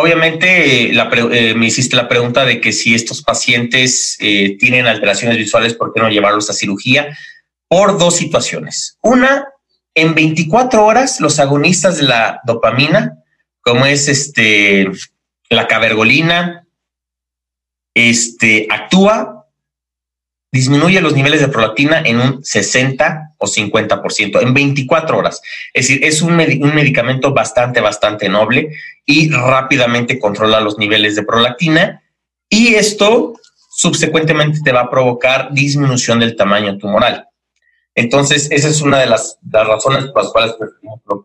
Obviamente 0.00 0.90
eh, 0.90 1.54
me 1.54 1.66
hiciste 1.66 1.96
la 1.96 2.08
pregunta 2.08 2.44
de 2.44 2.60
que 2.60 2.72
si 2.72 2.94
estos 2.94 3.22
pacientes 3.22 4.16
eh, 4.20 4.56
tienen 4.58 4.86
alteraciones 4.86 5.36
visuales, 5.36 5.74
¿por 5.74 5.92
qué 5.92 6.00
no 6.00 6.08
llevarlos 6.08 6.48
a 6.50 6.54
cirugía? 6.54 7.16
Por 7.68 7.98
dos 7.98 8.16
situaciones. 8.16 8.96
Una, 9.02 9.46
en 9.94 10.14
24 10.14 10.84
horas 10.84 11.20
los 11.20 11.38
agonistas 11.40 11.98
de 11.98 12.04
la 12.04 12.40
dopamina, 12.44 13.18
como 13.60 13.86
es 13.86 14.08
este, 14.08 14.88
la 15.50 15.66
cabergolina, 15.66 16.66
este, 17.94 18.66
actúa 18.70 19.37
disminuye 20.50 21.00
los 21.00 21.14
niveles 21.14 21.40
de 21.40 21.48
prolactina 21.48 22.00
en 22.00 22.20
un 22.20 22.44
60 22.44 23.34
o 23.38 23.46
50% 23.46 24.42
en 24.42 24.54
24 24.54 25.18
horas. 25.18 25.42
Es 25.74 25.88
decir, 25.88 26.04
es 26.04 26.22
un, 26.22 26.36
medicamento 26.36 27.32
bastante, 27.32 27.80
bastante 27.80 28.28
noble 28.28 28.70
y 29.04 29.30
rápidamente 29.30 30.18
controla 30.18 30.60
los 30.60 30.78
niveles 30.78 31.16
de 31.16 31.22
prolactina 31.22 32.02
y 32.48 32.74
esto 32.74 33.34
subsecuentemente 33.70 34.60
te 34.64 34.72
va 34.72 34.80
a 34.82 34.90
provocar 34.90 35.52
disminución 35.52 36.20
del 36.20 36.34
tamaño 36.34 36.78
tumoral. 36.78 37.28
Entonces, 37.94 38.48
esa 38.50 38.68
es 38.68 38.80
una 38.80 38.98
de 38.98 39.06
las, 39.06 39.38
razones 39.52 40.06
por 40.06 40.22
las 40.22 40.32
cuales 40.32 40.54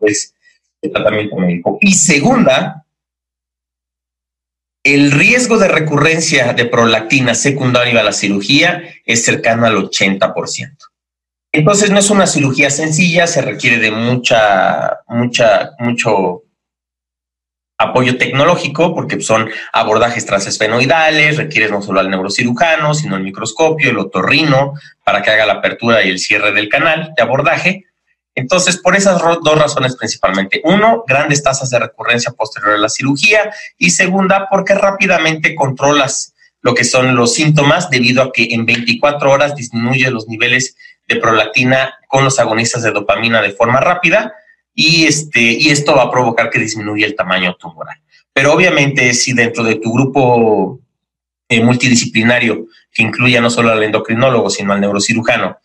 que 0.00 0.10
es 0.10 0.34
el 0.82 0.92
tratamiento 0.92 1.36
médico. 1.36 1.78
Y 1.80 1.94
segunda, 1.94 2.83
el 4.84 5.12
riesgo 5.12 5.58
de 5.58 5.68
recurrencia 5.68 6.52
de 6.52 6.66
prolactina 6.66 7.34
secundaria 7.34 8.00
a 8.00 8.04
la 8.04 8.12
cirugía 8.12 8.82
es 9.06 9.24
cercano 9.24 9.66
al 9.66 9.76
80%. 9.76 10.76
Entonces 11.52 11.90
no 11.90 11.98
es 11.98 12.10
una 12.10 12.26
cirugía 12.26 12.68
sencilla, 12.68 13.26
se 13.26 13.40
requiere 13.40 13.78
de 13.78 13.90
mucha, 13.90 15.00
mucha, 15.08 15.72
mucho 15.78 16.42
apoyo 17.78 18.18
tecnológico 18.18 18.94
porque 18.94 19.20
son 19.20 19.48
abordajes 19.72 20.26
transesfenoidales, 20.26 21.38
requieres 21.38 21.70
no 21.70 21.80
solo 21.80 22.00
al 22.00 22.10
neurocirujano, 22.10 22.92
sino 22.92 23.16
el 23.16 23.22
microscopio, 23.22 23.90
el 23.90 23.98
otorrino, 23.98 24.74
para 25.02 25.22
que 25.22 25.30
haga 25.30 25.46
la 25.46 25.54
apertura 25.54 26.04
y 26.04 26.10
el 26.10 26.18
cierre 26.18 26.52
del 26.52 26.68
canal 26.68 27.12
de 27.16 27.22
abordaje. 27.22 27.84
Entonces, 28.34 28.78
por 28.78 28.96
esas 28.96 29.20
dos 29.20 29.58
razones 29.58 29.96
principalmente. 29.96 30.60
Uno, 30.64 31.04
grandes 31.06 31.42
tasas 31.42 31.70
de 31.70 31.78
recurrencia 31.78 32.32
posterior 32.32 32.72
a 32.74 32.78
la 32.78 32.88
cirugía. 32.88 33.52
Y 33.78 33.90
segunda, 33.90 34.48
porque 34.50 34.74
rápidamente 34.74 35.54
controlas 35.54 36.34
lo 36.60 36.74
que 36.74 36.84
son 36.84 37.14
los 37.14 37.34
síntomas 37.34 37.90
debido 37.90 38.22
a 38.22 38.32
que 38.32 38.48
en 38.50 38.64
24 38.64 39.30
horas 39.30 39.54
disminuye 39.54 40.10
los 40.10 40.26
niveles 40.26 40.76
de 41.06 41.16
prolactina 41.16 41.94
con 42.08 42.24
los 42.24 42.38
agonistas 42.38 42.82
de 42.82 42.90
dopamina 42.90 43.42
de 43.42 43.50
forma 43.50 43.80
rápida 43.80 44.32
y, 44.74 45.04
este, 45.04 45.40
y 45.40 45.68
esto 45.68 45.94
va 45.94 46.04
a 46.04 46.10
provocar 46.10 46.50
que 46.50 46.58
disminuya 46.58 47.06
el 47.06 47.14
tamaño 47.14 47.54
tumoral. 47.56 47.98
Pero 48.32 48.52
obviamente 48.52 49.12
si 49.12 49.34
dentro 49.34 49.62
de 49.62 49.76
tu 49.76 49.92
grupo 49.92 50.80
eh, 51.48 51.62
multidisciplinario, 51.62 52.66
que 52.90 53.02
incluya 53.02 53.40
no 53.40 53.50
solo 53.50 53.70
al 53.70 53.82
endocrinólogo, 53.82 54.48
sino 54.48 54.72
al 54.72 54.80
neurocirujano, 54.80 55.58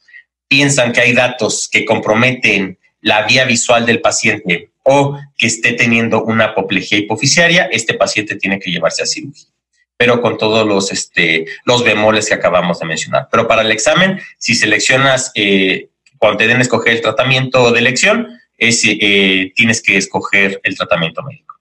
piensan 0.49 0.91
que 0.91 1.01
hay 1.01 1.13
datos 1.13 1.69
que 1.71 1.85
comprometen 1.85 2.77
la 3.01 3.25
vía 3.25 3.45
visual 3.45 3.85
del 3.85 4.01
paciente 4.01 4.71
o 4.83 5.17
que 5.37 5.47
esté 5.47 5.73
teniendo 5.73 6.23
una 6.23 6.45
apoplejía 6.45 6.97
hipoficiaria, 6.97 7.65
este 7.71 7.93
paciente 7.93 8.35
tiene 8.35 8.59
que 8.59 8.71
llevarse 8.71 9.03
a 9.03 9.05
cirugía, 9.05 9.47
pero 9.95 10.21
con 10.21 10.37
todos 10.37 10.67
los, 10.67 10.91
este, 10.91 11.45
los 11.63 11.83
bemoles 11.83 12.27
que 12.27 12.33
acabamos 12.33 12.79
de 12.79 12.87
mencionar. 12.87 13.29
Pero 13.31 13.47
para 13.47 13.61
el 13.61 13.71
examen, 13.71 14.19
si 14.37 14.55
seleccionas, 14.55 15.31
eh, 15.35 15.89
cuando 16.17 16.39
te 16.39 16.47
den 16.47 16.59
escoger 16.59 16.93
el 16.93 17.01
tratamiento 17.01 17.71
de 17.71 17.79
elección, 17.79 18.27
es, 18.57 18.81
eh, 18.83 19.53
tienes 19.55 19.81
que 19.81 19.95
escoger 19.95 20.59
el 20.63 20.75
tratamiento 20.75 21.21
médico. 21.23 21.55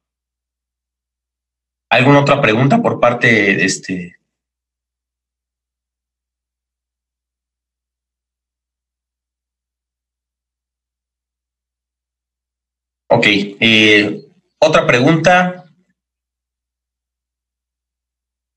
¿Alguna 1.91 2.21
otra 2.21 2.41
pregunta 2.41 2.83
por 2.83 2.99
parte 2.99 3.29
de 3.29 3.65
este, 3.65 4.18
Ok, 13.11 13.25
eh, 13.27 14.21
otra 14.59 14.87
pregunta. 14.87 15.65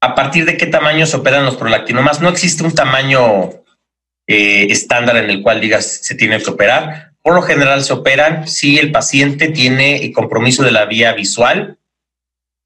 ¿A 0.02 0.16
partir 0.16 0.46
de 0.46 0.58
qué 0.58 0.66
tamaño 0.66 1.06
se 1.06 1.16
operan 1.16 1.46
los 1.46 1.56
prolactinomas? 1.56 2.22
No 2.22 2.30
existe 2.30 2.64
un 2.64 2.74
tamaño 2.74 3.52
eh, 4.28 4.68
estándar 4.70 5.18
en 5.18 5.30
el 5.30 5.42
cual 5.42 5.62
digas 5.62 6.00
se 6.04 6.16
tiene 6.16 6.42
que 6.42 6.50
operar. 6.50 7.14
Por 7.22 7.36
lo 7.36 7.44
general 7.44 7.84
se 7.84 7.94
operan 7.94 8.48
si 8.48 8.78
el 8.78 8.92
paciente 8.92 9.50
tiene 9.50 10.12
compromiso 10.12 10.64
de 10.64 10.72
la 10.72 10.86
vía 10.86 11.14
visual 11.14 11.78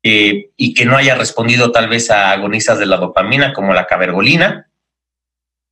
eh, 0.01 0.49
y 0.55 0.73
que 0.73 0.85
no 0.85 0.97
haya 0.97 1.15
respondido 1.15 1.71
tal 1.71 1.89
vez 1.89 2.09
a 2.09 2.31
agonistas 2.31 2.79
de 2.79 2.85
la 2.85 2.97
dopamina 2.97 3.53
como 3.53 3.73
la 3.73 3.85
cabergolina 3.85 4.69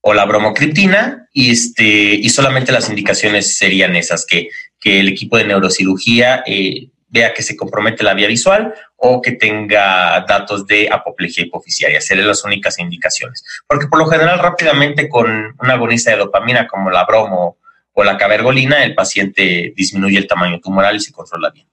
o 0.02 0.14
la 0.14 0.26
bromocriptina 0.26 1.30
y, 1.32 1.52
este, 1.52 1.84
y 1.86 2.30
solamente 2.30 2.72
las 2.72 2.90
indicaciones 2.90 3.58
serían 3.58 3.96
esas, 3.96 4.26
que, 4.26 4.50
que 4.84 5.00
el 5.00 5.08
equipo 5.08 5.38
de 5.38 5.46
neurocirugía 5.46 6.44
eh, 6.46 6.90
vea 7.08 7.34
que 7.34 7.42
se 7.42 7.56
compromete 7.56 8.04
la 8.04 8.14
vía 8.14 8.28
visual 8.28 8.74
o 8.98 9.22
que 9.22 9.32
tenga 9.32 10.26
datos 10.28 10.68
de 10.68 10.90
apoplejía 10.92 11.46
hipoficiaria. 11.46 12.02
Serían 12.02 12.28
las 12.28 12.44
únicas 12.44 12.80
indicaciones. 12.80 13.46
Porque 13.66 13.88
por 13.88 14.00
lo 14.00 14.08
general 14.08 14.40
rápidamente 14.40 15.08
con 15.08 15.56
una 15.62 15.74
agonista 15.74 16.12
de 16.12 16.18
dopamina 16.18 16.68
como 16.68 16.90
la 16.90 17.06
bromo 17.06 17.58
o 17.94 18.04
la 18.04 18.18
cabergolina, 18.18 18.84
el 18.84 18.94
paciente 18.94 19.74
disminuye 19.76 20.18
el 20.18 20.28
tamaño 20.28 20.60
tumoral 20.60 20.98
y 20.98 21.00
se 21.00 21.14
controla 21.14 21.52
bien. 21.52 21.68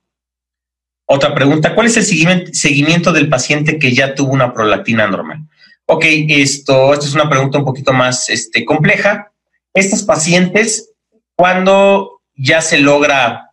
Otra 1.05 1.33
pregunta, 1.33 1.75
¿cuál 1.75 1.87
es 1.87 1.97
el 1.97 2.53
seguimiento 2.53 3.11
del 3.11 3.27
paciente 3.27 3.77
que 3.77 3.93
ya 3.93 4.15
tuvo 4.15 4.31
una 4.31 4.53
prolactina 4.53 5.07
normal? 5.07 5.39
Ok, 5.85 6.05
esto, 6.05 6.93
esto 6.93 7.05
es 7.05 7.13
una 7.13 7.29
pregunta 7.29 7.57
un 7.57 7.65
poquito 7.65 7.91
más 7.91 8.29
este, 8.29 8.63
compleja. 8.63 9.33
Estos 9.73 10.03
pacientes, 10.03 10.93
cuando 11.35 12.20
ya 12.41 12.61
se 12.61 12.79
logra 12.79 13.51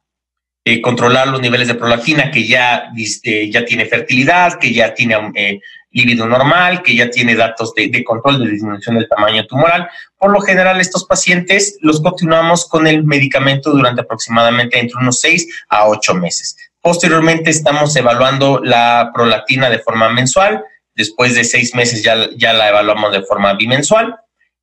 eh, 0.64 0.80
controlar 0.80 1.28
los 1.28 1.40
niveles 1.40 1.68
de 1.68 1.74
prolactina, 1.74 2.30
que 2.30 2.46
ya, 2.46 2.90
este, 2.96 3.50
ya 3.50 3.64
tiene 3.64 3.86
fertilidad, 3.86 4.58
que 4.58 4.72
ya 4.72 4.94
tiene 4.94 5.16
eh, 5.34 5.60
líbido 5.90 6.26
normal, 6.26 6.82
que 6.82 6.94
ya 6.94 7.10
tiene 7.10 7.34
datos 7.34 7.74
de, 7.74 8.04
control 8.04 8.44
de 8.44 8.50
disminución 8.50 8.96
del 8.96 9.08
tamaño 9.08 9.46
tumoral. 9.46 9.88
Por 10.16 10.30
lo 10.30 10.40
general, 10.40 10.80
estos 10.80 11.04
pacientes 11.04 11.78
los 11.80 12.00
continuamos 12.00 12.66
con 12.66 12.86
el 12.86 13.04
medicamento 13.04 13.70
durante 13.70 14.02
aproximadamente 14.02 14.78
entre 14.78 14.98
unos 15.00 15.20
6 15.20 15.64
a 15.68 15.88
8 15.88 16.14
meses. 16.14 16.56
Posteriormente, 16.80 17.50
estamos 17.50 17.94
evaluando 17.96 18.60
la 18.62 19.10
prolactina 19.14 19.68
de 19.68 19.78
forma 19.80 20.08
mensual 20.08 20.64
Después 20.98 21.36
de 21.36 21.44
seis 21.44 21.76
meses 21.76 22.02
ya, 22.02 22.28
ya 22.36 22.52
la 22.52 22.70
evaluamos 22.70 23.12
de 23.12 23.22
forma 23.22 23.54
bimensual 23.54 24.16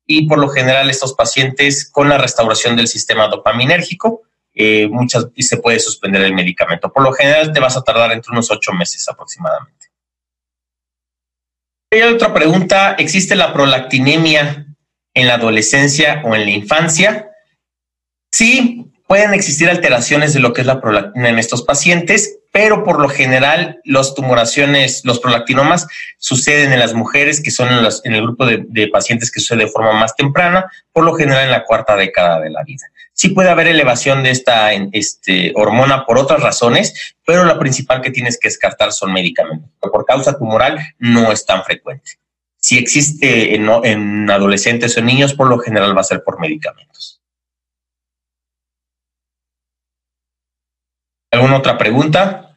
y 0.06 0.28
por 0.28 0.38
lo 0.38 0.48
general 0.48 0.88
estos 0.88 1.14
pacientes 1.14 1.90
con 1.90 2.08
la 2.08 2.18
restauración 2.18 2.76
del 2.76 2.88
sistema 2.88 3.28
dopaminérgico, 3.28 4.22
eh, 4.54 4.88
muchas 4.88 5.26
se 5.36 5.58
puede 5.58 5.80
suspender 5.80 6.22
el 6.22 6.34
medicamento. 6.34 6.90
Por 6.92 7.02
lo 7.02 7.12
general 7.12 7.52
te 7.52 7.60
vas 7.60 7.76
a 7.76 7.82
tardar 7.82 8.12
entre 8.12 8.32
unos 8.32 8.50
ocho 8.50 8.72
meses 8.72 9.06
aproximadamente. 9.08 9.86
Hay 11.92 12.02
otra 12.02 12.32
pregunta, 12.32 12.94
¿existe 12.98 13.36
la 13.36 13.52
prolactinemia 13.52 14.66
en 15.14 15.26
la 15.26 15.34
adolescencia 15.34 16.22
o 16.24 16.34
en 16.34 16.44
la 16.44 16.50
infancia? 16.50 17.30
Sí, 18.32 18.85
pueden 19.06 19.34
existir 19.34 19.68
alteraciones 19.68 20.34
de 20.34 20.40
lo 20.40 20.52
que 20.52 20.62
es 20.62 20.66
la 20.66 20.80
prolactina 20.80 21.28
en 21.28 21.38
estos 21.38 21.62
pacientes, 21.62 22.38
pero 22.52 22.84
por 22.84 23.00
lo 23.00 23.08
general 23.08 23.80
los 23.84 24.14
tumoraciones, 24.14 25.02
los 25.04 25.20
prolactinomas 25.20 25.86
suceden 26.18 26.72
en 26.72 26.78
las 26.78 26.94
mujeres 26.94 27.42
que 27.42 27.50
son 27.50 27.68
en, 27.68 28.14
el 28.14 28.22
grupo 28.22 28.46
de, 28.46 28.88
pacientes 28.88 29.30
que 29.30 29.40
sucede 29.40 29.64
de 29.64 29.70
forma 29.70 29.92
más 29.92 30.16
temprana, 30.16 30.70
por 30.92 31.04
lo 31.04 31.14
general 31.14 31.44
en 31.44 31.50
la 31.50 31.64
cuarta 31.64 31.96
década 31.96 32.40
de 32.40 32.50
la 32.50 32.64
vida. 32.64 32.86
Sí 33.12 33.28
puede 33.28 33.50
haber 33.50 33.68
elevación 33.68 34.22
de 34.22 34.30
esta 34.30 34.72
este, 34.72 35.52
hormona 35.54 36.04
por 36.04 36.18
otras 36.18 36.40
razones, 36.40 37.14
pero 37.24 37.44
la 37.44 37.58
principal 37.58 38.00
que 38.00 38.10
tienes 38.10 38.38
que 38.38 38.48
descartar 38.48 38.92
son 38.92 39.12
medicamentos. 39.12 39.70
Por 39.78 40.04
causa 40.04 40.38
tumoral 40.38 40.78
no 40.98 41.32
es 41.32 41.46
tan 41.46 41.62
frecuente. 41.64 42.12
Si 42.58 42.78
existe 42.78 43.54
en 43.54 44.30
adolescentes 44.30 44.98
o 44.98 45.02
niños, 45.02 45.34
por 45.34 45.46
lo 45.46 45.58
general 45.58 45.96
va 45.96 46.00
a 46.00 46.04
ser 46.04 46.24
por 46.24 46.40
medicamentos. 46.40 47.20
¿Alguna 51.36 51.58
otra 51.58 51.76
pregunta? 51.76 52.56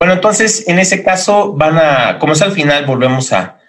Bueno, 0.00 0.14
entonces 0.14 0.66
en 0.66 0.80
ese 0.80 1.04
caso 1.04 1.52
van 1.52 1.78
a, 1.78 2.18
como 2.18 2.32
es 2.32 2.42
al 2.42 2.50
final, 2.50 2.86
volvemos 2.86 3.32
a, 3.32 3.60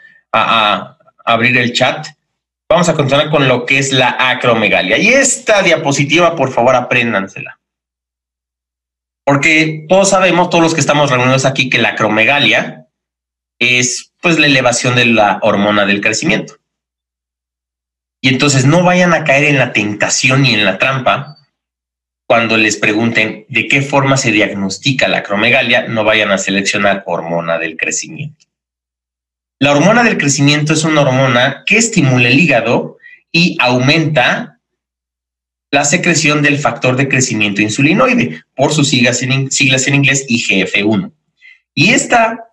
abrir 1.23 1.56
el 1.58 1.73
chat. 1.73 2.08
Vamos 2.67 2.89
a 2.89 2.95
continuar 2.95 3.30
con 3.30 3.47
lo 3.47 3.67
que 3.67 3.77
es 3.77 3.93
la 3.93 4.15
acromegalia. 4.17 4.97
Y 4.97 5.10
esta 5.10 5.62
diapositiva, 5.62 6.36
por 6.36 6.51
favor, 6.51 6.75
apréndansela. 6.75 7.60
Porque 9.23 9.86
todos 9.88 10.10
sabemos, 10.10 10.49
todos 10.49 10.63
los 10.63 10.73
que 10.73 10.80
estamos 10.80 11.12
reunidos 11.12 11.45
aquí, 11.45 11.69
que 11.69 11.77
la 11.77 11.89
acromegalia 11.89 12.88
es 13.60 14.12
pues 14.21 14.39
la 14.39 14.47
elevación 14.47 14.95
de 14.95 15.06
la 15.06 15.38
hormona 15.43 15.86
del 15.86 16.01
crecimiento. 16.01 16.56
Y 18.21 18.29
entonces 18.29 18.65
no 18.65 18.84
vayan 18.84 19.13
a 19.13 19.23
caer 19.23 19.45
en 19.45 19.57
la 19.57 19.73
tentación 19.73 20.45
y 20.45 20.53
en 20.53 20.63
la 20.63 20.77
trampa 20.77 21.38
cuando 22.31 22.55
les 22.55 22.77
pregunten 22.77 23.45
de 23.49 23.67
qué 23.67 23.81
forma 23.81 24.15
se 24.15 24.31
diagnostica 24.31 25.10
la 25.10 25.17
acromegalia, 25.17 25.89
no 25.89 26.05
vayan 26.05 26.31
a 26.31 26.38
seleccionar 26.38 27.03
hormona 27.05 27.57
del 27.57 27.75
crecimiento. 27.75 28.45
La 29.60 29.73
hormona 29.73 30.01
del 30.01 30.17
crecimiento 30.17 30.71
es 30.71 30.86
una 30.86 31.01
hormona 31.01 31.63
que 31.65 31.75
estimula 31.75 32.29
el 32.29 32.39
hígado 32.39 32.99
y 33.34 33.57
aumenta 33.60 34.62
la 35.71 35.84
secreción 35.84 36.41
del 36.41 36.57
factor 36.57 36.95
de 36.95 37.10
crecimiento 37.10 37.62
insulinoide, 37.62 38.45
por 38.55 38.71
sus 38.71 38.88
siglas 38.88 39.21
en, 39.23 39.51
siglas 39.51 39.88
en 39.88 39.95
inglés 39.95 40.25
IGF-1. 40.29 41.12
Y 41.73 41.89
esta 41.89 42.45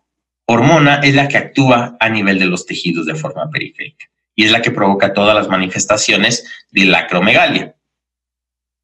hormona 0.46 0.96
es 1.04 1.14
la 1.14 1.28
que 1.28 1.36
actúa 1.36 1.96
a 2.00 2.08
nivel 2.08 2.40
de 2.40 2.46
los 2.46 2.66
tejidos 2.66 3.06
de 3.06 3.14
forma 3.14 3.48
periférica 3.48 4.08
y 4.38 4.44
es 4.44 4.52
la 4.52 4.62
que 4.62 4.70
provoca 4.70 5.12
todas 5.12 5.34
las 5.34 5.48
manifestaciones 5.48 6.46
de 6.70 6.84
la 6.84 7.00
acromegalia. 7.00 7.74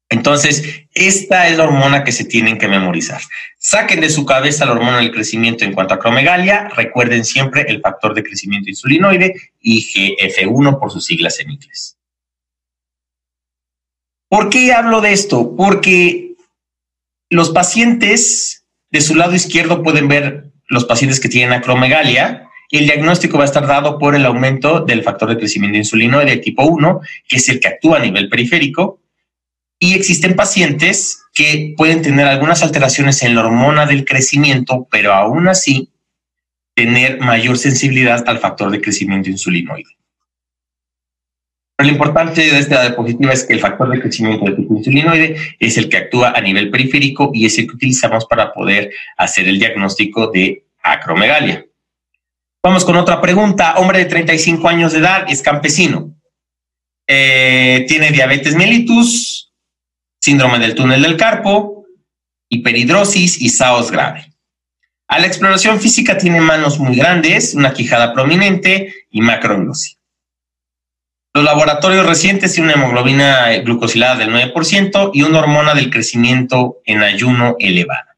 Entonces, 0.09 0.83
esta 0.93 1.47
es 1.47 1.57
la 1.57 1.63
hormona 1.63 2.03
que 2.03 2.11
se 2.11 2.25
tienen 2.25 2.57
que 2.57 2.67
memorizar. 2.67 3.21
Saquen 3.57 4.01
de 4.01 4.09
su 4.09 4.25
cabeza 4.25 4.65
la 4.65 4.73
hormona 4.73 4.97
del 4.97 5.13
crecimiento 5.13 5.63
en 5.63 5.71
cuanto 5.71 5.93
a 5.93 5.97
acromegalia. 5.97 6.67
Recuerden 6.75 7.23
siempre 7.23 7.65
el 7.69 7.79
factor 7.79 8.13
de 8.13 8.23
crecimiento 8.23 8.69
insulinoide, 8.69 9.33
IGF-1 9.63 10.77
por 10.77 10.91
sus 10.91 11.05
siglas 11.05 11.39
en 11.39 11.51
inglés. 11.51 11.97
¿Por 14.27 14.49
qué 14.49 14.73
hablo 14.73 14.99
de 14.99 15.13
esto? 15.13 15.55
Porque 15.55 16.35
los 17.29 17.51
pacientes 17.51 18.65
de 18.89 18.99
su 18.99 19.15
lado 19.15 19.33
izquierdo 19.33 19.83
pueden 19.83 20.09
ver 20.09 20.51
los 20.67 20.83
pacientes 20.83 21.21
que 21.21 21.29
tienen 21.29 21.53
acromegalia 21.53 22.44
el 22.71 22.85
diagnóstico 22.85 23.37
va 23.37 23.43
a 23.43 23.47
estar 23.47 23.67
dado 23.67 23.99
por 23.99 24.15
el 24.15 24.25
aumento 24.25 24.81
del 24.81 25.03
factor 25.03 25.29
de 25.29 25.37
crecimiento 25.37 25.77
insulinoide 25.77 26.37
tipo 26.37 26.65
1, 26.65 27.01
que 27.27 27.37
es 27.37 27.49
el 27.49 27.59
que 27.59 27.67
actúa 27.67 27.97
a 27.97 28.01
nivel 28.01 28.29
periférico, 28.29 28.99
y 29.79 29.93
existen 29.93 30.35
pacientes 30.35 31.23
que 31.33 31.73
pueden 31.77 32.01
tener 32.01 32.27
algunas 32.27 32.63
alteraciones 32.63 33.21
en 33.23 33.35
la 33.35 33.41
hormona 33.41 33.85
del 33.85 34.05
crecimiento, 34.05 34.87
pero 34.89 35.13
aún 35.13 35.47
así 35.47 35.89
tener 36.73 37.19
mayor 37.19 37.57
sensibilidad 37.57 38.27
al 38.27 38.39
factor 38.39 38.71
de 38.71 38.81
crecimiento 38.81 39.29
insulinoide. 39.29 39.95
Lo 41.77 41.87
importante 41.87 42.39
de 42.41 42.57
esta 42.57 42.83
diapositiva 42.83 43.33
es 43.33 43.43
que 43.43 43.53
el 43.53 43.59
factor 43.59 43.89
de 43.89 43.99
crecimiento 43.99 44.45
del 44.45 44.55
tipo 44.55 44.77
insulinoide 44.77 45.35
es 45.59 45.77
el 45.77 45.89
que 45.89 45.97
actúa 45.97 46.31
a 46.31 46.39
nivel 46.39 46.71
periférico 46.71 47.31
y 47.33 47.45
es 47.45 47.57
el 47.57 47.67
que 47.67 47.75
utilizamos 47.75 48.25
para 48.25 48.53
poder 48.53 48.91
hacer 49.17 49.47
el 49.49 49.59
diagnóstico 49.59 50.27
de 50.31 50.63
acromegalia. 50.81 51.64
Vamos 52.65 52.83
con 52.83 52.95
otra 52.95 53.21
pregunta. 53.21 53.75
Hombre 53.77 53.99
de 53.99 54.05
35 54.05 54.67
años 54.67 54.91
de 54.91 54.97
edad, 54.97 55.25
es 55.27 55.43
campesino. 55.43 56.15
Eh, 57.07 57.85
tiene 57.87 58.09
diabetes 58.09 58.55
mellitus, 58.55 59.53
síndrome 60.19 60.57
del 60.57 60.73
túnel 60.73 61.03
del 61.03 61.15
carpo, 61.15 61.85
hiperhidrosis 62.49 63.39
y 63.39 63.49
SAOS 63.49 63.91
grave. 63.91 64.33
A 65.07 65.19
la 65.19 65.27
exploración 65.27 65.79
física 65.79 66.17
tiene 66.17 66.41
manos 66.41 66.79
muy 66.79 66.95
grandes, 66.95 67.53
una 67.53 67.71
quijada 67.71 68.15
prominente 68.15 68.95
y 69.11 69.21
macroglosia. 69.21 69.99
Los 71.35 71.43
laboratorios 71.43 72.07
recientes 72.07 72.55
tienen 72.55 72.71
una 72.71 72.83
hemoglobina 72.83 73.57
glucosilada 73.57 74.15
del 74.15 74.31
9% 74.31 75.11
y 75.13 75.21
una 75.21 75.37
hormona 75.37 75.75
del 75.75 75.91
crecimiento 75.91 76.81
en 76.83 77.03
ayuno 77.03 77.57
elevada. 77.59 78.17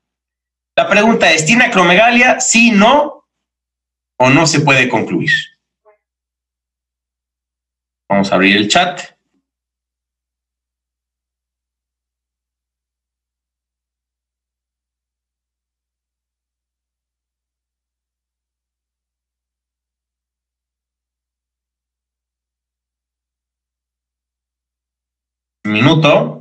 La 0.78 0.88
pregunta 0.88 1.34
es, 1.34 1.46
¿tiene 1.46 1.66
acromegalia? 1.66 2.40
Sí, 2.40 2.72
no, 2.72 3.17
o 4.18 4.30
no 4.30 4.48
se 4.48 4.62
puede 4.62 4.90
concluir. 4.90 5.32
Vamos 8.10 8.32
a 8.32 8.36
abrir 8.36 8.58
el 8.58 8.68
chat. 8.68 9.18
minuto. 25.68 26.37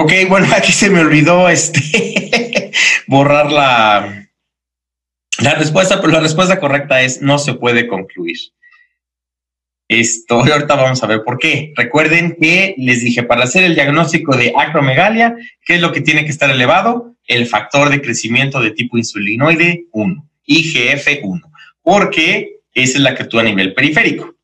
Ok, 0.00 0.12
bueno, 0.28 0.46
aquí 0.56 0.72
se 0.72 0.90
me 0.90 1.00
olvidó 1.00 1.48
este 1.48 2.70
borrar 3.06 3.50
la, 3.50 4.28
la 5.40 5.54
respuesta, 5.54 6.00
pero 6.00 6.12
la 6.12 6.20
respuesta 6.20 6.60
correcta 6.60 7.02
es 7.02 7.20
no 7.20 7.38
se 7.38 7.54
puede 7.54 7.88
concluir. 7.88 8.36
Esto, 9.88 10.42
ahorita 10.42 10.76
vamos 10.76 11.02
a 11.02 11.06
ver 11.06 11.24
por 11.24 11.38
qué. 11.38 11.72
Recuerden 11.74 12.36
que 12.38 12.74
les 12.76 13.00
dije, 13.00 13.22
para 13.22 13.44
hacer 13.44 13.64
el 13.64 13.74
diagnóstico 13.74 14.36
de 14.36 14.52
acromegalia, 14.56 15.34
¿qué 15.64 15.76
es 15.76 15.80
lo 15.80 15.92
que 15.92 16.02
tiene 16.02 16.24
que 16.24 16.30
estar 16.30 16.50
elevado? 16.50 17.16
El 17.26 17.46
factor 17.46 17.88
de 17.88 18.02
crecimiento 18.02 18.60
de 18.60 18.72
tipo 18.72 18.98
insulinoide 18.98 19.86
1, 19.92 20.30
IGF-1, 20.46 21.40
porque 21.82 22.60
esa 22.74 22.98
es 22.98 23.02
la 23.02 23.14
que 23.14 23.22
actúa 23.22 23.40
a 23.40 23.44
nivel 23.44 23.72
periférico. 23.72 24.37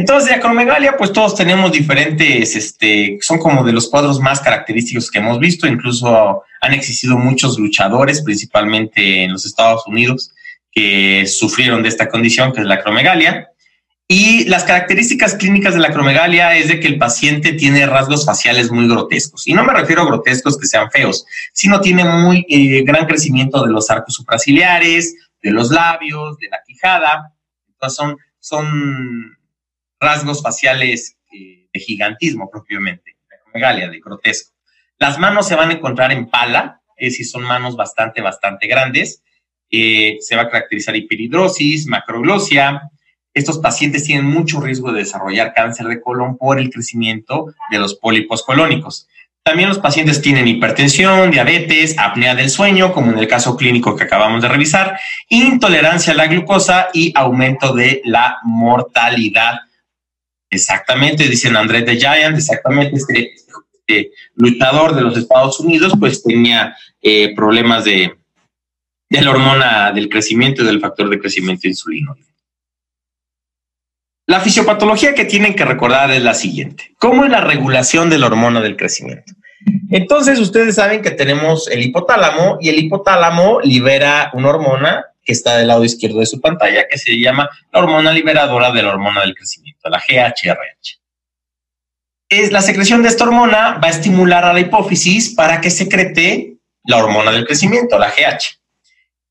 Entonces, 0.00 0.30
de 0.30 0.36
acromegalia, 0.36 0.96
pues 0.96 1.12
todos 1.12 1.34
tenemos 1.34 1.72
diferentes, 1.72 2.56
este, 2.56 3.18
son 3.20 3.38
como 3.38 3.62
de 3.62 3.74
los 3.74 3.90
cuadros 3.90 4.18
más 4.18 4.40
característicos 4.40 5.10
que 5.10 5.18
hemos 5.18 5.38
visto, 5.38 5.66
incluso 5.66 6.42
han 6.62 6.72
existido 6.72 7.18
muchos 7.18 7.58
luchadores, 7.58 8.22
principalmente 8.22 9.24
en 9.24 9.32
los 9.32 9.44
Estados 9.44 9.86
Unidos, 9.86 10.32
que 10.72 11.26
sufrieron 11.26 11.82
de 11.82 11.90
esta 11.90 12.08
condición, 12.08 12.54
que 12.54 12.62
es 12.62 12.66
la 12.66 12.76
acromegalia. 12.76 13.50
Y 14.08 14.46
las 14.46 14.64
características 14.64 15.34
clínicas 15.34 15.74
de 15.74 15.80
la 15.80 15.88
acromegalia 15.88 16.56
es 16.56 16.68
de 16.68 16.80
que 16.80 16.88
el 16.88 16.96
paciente 16.96 17.52
tiene 17.52 17.84
rasgos 17.84 18.24
faciales 18.24 18.70
muy 18.70 18.88
grotescos. 18.88 19.46
Y 19.46 19.52
no 19.52 19.64
me 19.64 19.74
refiero 19.74 20.00
a 20.00 20.06
grotescos 20.06 20.56
que 20.56 20.66
sean 20.66 20.90
feos, 20.90 21.26
sino 21.52 21.82
tiene 21.82 22.04
muy 22.06 22.46
eh, 22.48 22.84
gran 22.84 23.06
crecimiento 23.06 23.62
de 23.62 23.70
los 23.70 23.90
arcos 23.90 24.14
supraciliares, 24.14 25.14
de 25.42 25.50
los 25.50 25.70
labios, 25.70 26.38
de 26.38 26.48
la 26.48 26.60
quijada. 26.66 27.34
Entonces 27.68 27.96
son, 27.98 28.16
son 28.38 29.36
rasgos 30.00 30.42
faciales 30.42 31.16
eh, 31.32 31.68
de 31.72 31.80
gigantismo 31.80 32.50
propiamente, 32.50 33.16
de 33.28 33.36
megalia, 33.54 33.88
de 33.88 34.00
grotesco. 34.00 34.52
Las 34.98 35.18
manos 35.18 35.46
se 35.46 35.54
van 35.54 35.70
a 35.70 35.74
encontrar 35.74 36.10
en 36.12 36.28
pala, 36.28 36.80
es 36.96 37.12
decir, 37.12 37.26
son 37.26 37.42
manos 37.42 37.76
bastante, 37.76 38.20
bastante 38.20 38.66
grandes. 38.66 39.22
Eh, 39.70 40.16
se 40.20 40.36
va 40.36 40.42
a 40.42 40.48
caracterizar 40.50 40.96
hiperidrosis, 40.96 41.86
macroglosia. 41.86 42.82
Estos 43.32 43.58
pacientes 43.58 44.04
tienen 44.04 44.26
mucho 44.26 44.60
riesgo 44.60 44.92
de 44.92 45.00
desarrollar 45.00 45.54
cáncer 45.54 45.86
de 45.86 46.00
colon 46.00 46.36
por 46.36 46.58
el 46.58 46.70
crecimiento 46.70 47.54
de 47.70 47.78
los 47.78 47.94
pólipos 47.94 48.42
colónicos. 48.42 49.08
También 49.42 49.70
los 49.70 49.78
pacientes 49.78 50.20
tienen 50.20 50.46
hipertensión, 50.46 51.30
diabetes, 51.30 51.96
apnea 51.98 52.34
del 52.34 52.50
sueño, 52.50 52.92
como 52.92 53.12
en 53.12 53.18
el 53.18 53.26
caso 53.26 53.56
clínico 53.56 53.96
que 53.96 54.04
acabamos 54.04 54.42
de 54.42 54.48
revisar, 54.48 54.98
intolerancia 55.28 56.12
a 56.12 56.16
la 56.16 56.26
glucosa 56.26 56.88
y 56.92 57.12
aumento 57.16 57.72
de 57.72 58.02
la 58.04 58.36
mortalidad 58.42 59.60
Exactamente, 60.50 61.28
dicen 61.28 61.56
Andrés 61.56 61.86
de 61.86 61.96
Giant, 61.96 62.36
exactamente 62.36 62.96
este, 62.96 63.34
este, 63.72 64.10
luchador 64.34 64.96
de 64.96 65.02
los 65.02 65.16
Estados 65.16 65.60
Unidos, 65.60 65.92
pues 65.98 66.22
tenía 66.22 66.76
eh, 67.00 67.34
problemas 67.36 67.84
de, 67.84 68.16
de 69.08 69.22
la 69.22 69.30
hormona 69.30 69.92
del 69.92 70.08
crecimiento 70.08 70.62
y 70.62 70.66
del 70.66 70.80
factor 70.80 71.08
de 71.08 71.20
crecimiento 71.20 71.68
insulino. 71.68 72.16
La 74.26 74.40
fisiopatología 74.40 75.14
que 75.14 75.24
tienen 75.24 75.54
que 75.54 75.64
recordar 75.64 76.10
es 76.10 76.22
la 76.22 76.34
siguiente. 76.34 76.94
¿Cómo 76.98 77.24
es 77.24 77.30
la 77.30 77.40
regulación 77.40 78.10
de 78.10 78.18
la 78.18 78.26
hormona 78.26 78.60
del 78.60 78.76
crecimiento? 78.76 79.32
Entonces, 79.90 80.38
ustedes 80.38 80.76
saben 80.76 81.02
que 81.02 81.10
tenemos 81.10 81.68
el 81.68 81.82
hipotálamo 81.82 82.58
y 82.60 82.68
el 82.68 82.78
hipotálamo 82.78 83.60
libera 83.60 84.30
una 84.32 84.50
hormona 84.50 85.06
que 85.22 85.32
está 85.32 85.56
del 85.56 85.68
lado 85.68 85.84
izquierdo 85.84 86.20
de 86.20 86.26
su 86.26 86.40
pantalla, 86.40 86.86
que 86.88 86.98
se 86.98 87.18
llama 87.18 87.50
la 87.72 87.80
hormona 87.80 88.12
liberadora 88.12 88.72
de 88.72 88.82
la 88.82 88.90
hormona 88.90 89.20
del 89.20 89.34
crecimiento, 89.34 89.88
la 89.88 89.98
GHRH. 89.98 91.00
Es, 92.28 92.52
la 92.52 92.62
secreción 92.62 93.02
de 93.02 93.08
esta 93.08 93.24
hormona 93.24 93.78
va 93.82 93.88
a 93.88 93.90
estimular 93.90 94.44
a 94.44 94.52
la 94.52 94.60
hipófisis 94.60 95.34
para 95.34 95.60
que 95.60 95.70
secrete 95.70 96.58
la 96.84 96.98
hormona 96.98 97.32
del 97.32 97.46
crecimiento, 97.46 97.98
la 97.98 98.10
GH. 98.10 98.60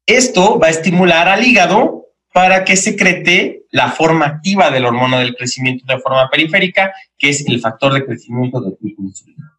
Esto 0.05 0.59
va 0.59 0.67
a 0.67 0.71
estimular 0.71 1.27
al 1.27 1.45
hígado 1.45 2.07
para 2.33 2.63
que 2.63 2.75
secrete 2.75 3.63
la 3.71 3.91
forma 3.91 4.25
activa 4.25 4.71
de 4.71 4.79
la 4.79 4.87
hormona 4.87 5.19
del 5.19 5.35
crecimiento 5.35 5.85
de 5.87 5.99
forma 5.99 6.29
periférica, 6.29 6.93
que 7.17 7.29
es 7.29 7.47
el 7.47 7.59
factor 7.59 7.93
de 7.93 8.05
crecimiento 8.05 8.61
del 8.61 8.77
tipo 8.77 9.01
insulina. 9.03 9.57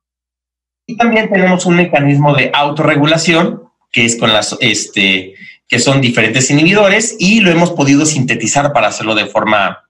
Y 0.87 0.97
también 0.97 1.31
tenemos 1.31 1.66
un 1.66 1.77
mecanismo 1.77 2.35
de 2.35 2.51
autorregulación, 2.53 3.62
que 3.93 4.05
es 4.05 4.16
con 4.16 4.33
las, 4.33 4.57
este, 4.61 5.35
que 5.70 5.78
son 5.78 6.00
diferentes 6.00 6.50
inhibidores 6.50 7.16
y 7.20 7.40
lo 7.40 7.50
hemos 7.52 7.70
podido 7.70 8.04
sintetizar 8.04 8.72
para 8.72 8.88
hacerlo 8.88 9.14
de 9.14 9.26
forma 9.26 9.88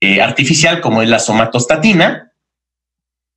eh, 0.00 0.20
artificial, 0.20 0.80
como 0.80 1.02
es 1.02 1.08
la 1.08 1.20
somatostatina. 1.20 2.32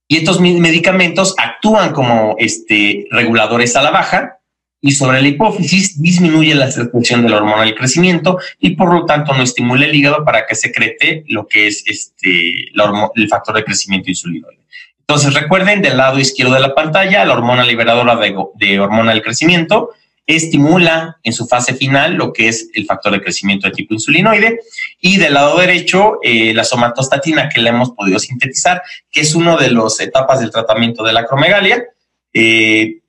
Y 0.09 0.17
estos 0.17 0.41
medicamentos 0.41 1.35
actúan 1.37 1.93
como 1.93 2.35
este, 2.39 3.05
reguladores 3.11 3.75
a 3.75 3.83
la 3.83 3.91
baja 3.91 4.39
y 4.81 4.93
sobre 4.93 5.21
la 5.21 5.27
hipófisis 5.27 6.01
disminuye 6.01 6.55
la 6.55 6.71
secreción 6.71 7.21
de 7.21 7.29
la 7.29 7.37
hormona 7.37 7.63
del 7.63 7.75
crecimiento 7.75 8.39
y 8.59 8.71
por 8.71 8.91
lo 8.91 9.05
tanto 9.05 9.33
no 9.35 9.43
estimula 9.43 9.85
el 9.85 9.93
hígado 9.93 10.25
para 10.25 10.47
que 10.47 10.55
secrete 10.55 11.25
lo 11.27 11.47
que 11.47 11.67
es 11.67 11.83
este, 11.85 12.71
el 13.15 13.29
factor 13.29 13.55
de 13.55 13.63
crecimiento 13.63 14.09
insulinoide. 14.09 14.61
Entonces 15.01 15.33
recuerden 15.33 15.83
del 15.83 15.97
lado 15.97 16.19
izquierdo 16.19 16.55
de 16.55 16.61
la 16.61 16.73
pantalla 16.73 17.23
la 17.23 17.33
hormona 17.33 17.63
liberadora 17.63 18.17
de 18.55 18.79
hormona 18.79 19.11
del 19.11 19.21
crecimiento 19.21 19.91
estimula 20.27 21.17
en 21.23 21.31
su 21.31 21.47
fase 21.47 21.73
final 21.73 22.15
lo 22.15 22.33
que 22.33 22.49
es 22.49 22.69
el 22.73 22.85
factor 22.85 23.13
de 23.13 23.21
crecimiento 23.21 23.67
de 23.67 23.73
tipo 23.73 23.93
insulinoide 23.93 24.59
y 24.99 25.17
del 25.17 25.33
lado 25.33 25.57
derecho 25.57 26.19
eh, 26.21 26.53
la 26.53 26.65
somatostatina 26.65 27.47
que 27.47 27.61
le 27.61 27.69
hemos 27.69 27.91
podido 27.91 28.19
sintetizar, 28.19 28.83
que 29.09 29.21
es 29.21 29.33
una 29.33 29.55
de 29.55 29.71
las 29.71 29.99
etapas 30.01 30.41
del 30.41 30.51
tratamiento 30.51 31.03
de 31.03 31.13
la 31.13 31.21
acromegalia, 31.21 31.85
eh, 32.33 32.99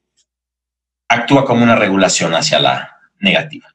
actúa 1.08 1.44
como 1.44 1.64
una 1.64 1.74
regulación 1.74 2.34
hacia 2.34 2.60
la 2.60 2.96
negativa. 3.18 3.74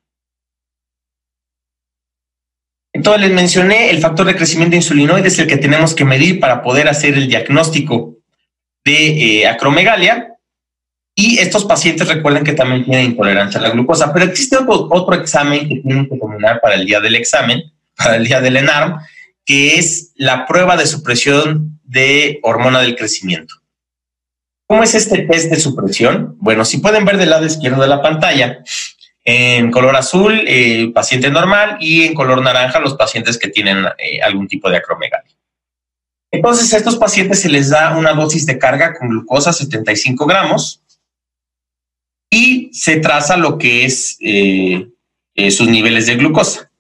Entonces 2.93 3.21
les 3.23 3.32
mencioné 3.32 3.89
el 3.89 3.99
factor 3.99 4.25
de 4.25 4.36
crecimiento 4.36 4.75
insulinoide 4.75 5.27
es 5.27 5.39
el 5.39 5.47
que 5.47 5.58
tenemos 5.58 5.93
que 5.95 6.06
medir 6.06 6.39
para 6.39 6.62
poder 6.62 6.88
hacer 6.88 7.15
el 7.15 7.27
diagnóstico 7.27 8.17
de 8.86 9.41
eh, 9.41 9.47
acromegalia 9.47 10.33
y 11.15 11.38
estos 11.39 11.65
pacientes 11.65 12.08
recuerden 12.08 12.43
que 12.43 12.54
también 12.54 12.84
tienen 12.84 13.06
intolerancia 13.06 13.60
a 13.60 13.63
la 13.63 13.69
glucosa, 13.69 14.12
pero 14.12 14.26
existe 14.26 14.58
otro, 14.58 15.13
examen 15.13 15.69
que 15.69 15.76
tienen 15.76 16.10
que 16.10 16.17
terminar 16.17 16.60
para 16.60 16.76
el 16.76 16.86
día 16.86 16.99
del 16.99 17.15
examen, 17.15 17.72
para 17.95 18.16
el 18.16 18.26
día 18.26 18.41
del 18.41 18.57
ENARM, 18.57 18.97
que 19.45 19.76
es 19.76 20.14
la 20.16 20.47
prueba 20.47 20.76
de 20.76 20.88
supresión 20.88 21.80
de 21.84 22.39
hormona 22.41 22.82
del 22.82 22.95
crecimiento. 22.95 23.55
¿Cómo 24.66 24.82
es 24.82 24.95
este 24.95 25.20
test 25.24 25.51
de 25.51 25.59
supresión? 25.59 26.36
Bueno, 26.39 26.66
si 26.66 26.80
pueden 26.80 27.05
ver 27.05 27.18
del 27.18 27.30
lado 27.30 27.45
izquierdo 27.45 27.82
de 27.82 27.89
la 27.89 28.01
pantalla, 28.01 28.64
en 29.24 29.70
color 29.72 29.95
azul, 29.95 30.43
el 30.47 30.93
paciente 30.93 31.30
normal 31.30 31.78
y 31.80 32.05
en 32.05 32.16
color 32.16 32.41
naranja, 32.41 32.80
los 32.80 32.95
pacientes 32.95 33.38
que 33.38 33.49
tienen 33.49 33.86
eh, 33.97 34.22
algún 34.22 34.47
tipo 34.47 34.70
de 34.70 34.78
acromegalia. 34.78 35.32
Entonces, 36.32 36.74
a 36.74 36.78
estos 36.78 36.95
pacientes 36.95 37.41
se 37.41 37.49
les 37.49 37.70
da 37.70 37.95
una 37.95 38.14
dosis 38.14 38.47
de 38.47 38.57
carga 38.57 38.95
con 38.95 39.09
glucosa 39.09 39.53
75 39.53 40.26
gramos 40.26 40.82
y 42.34 42.71
se 42.73 42.97
traza 42.97 43.38
lo 43.38 43.59
que 43.59 43.86
es 43.86 44.17
eh, 44.19 44.88
eh, 45.36 45.51
sus 45.51 45.67
niveles 45.67 46.07
de 46.07 46.15
glucosa. 46.15 46.71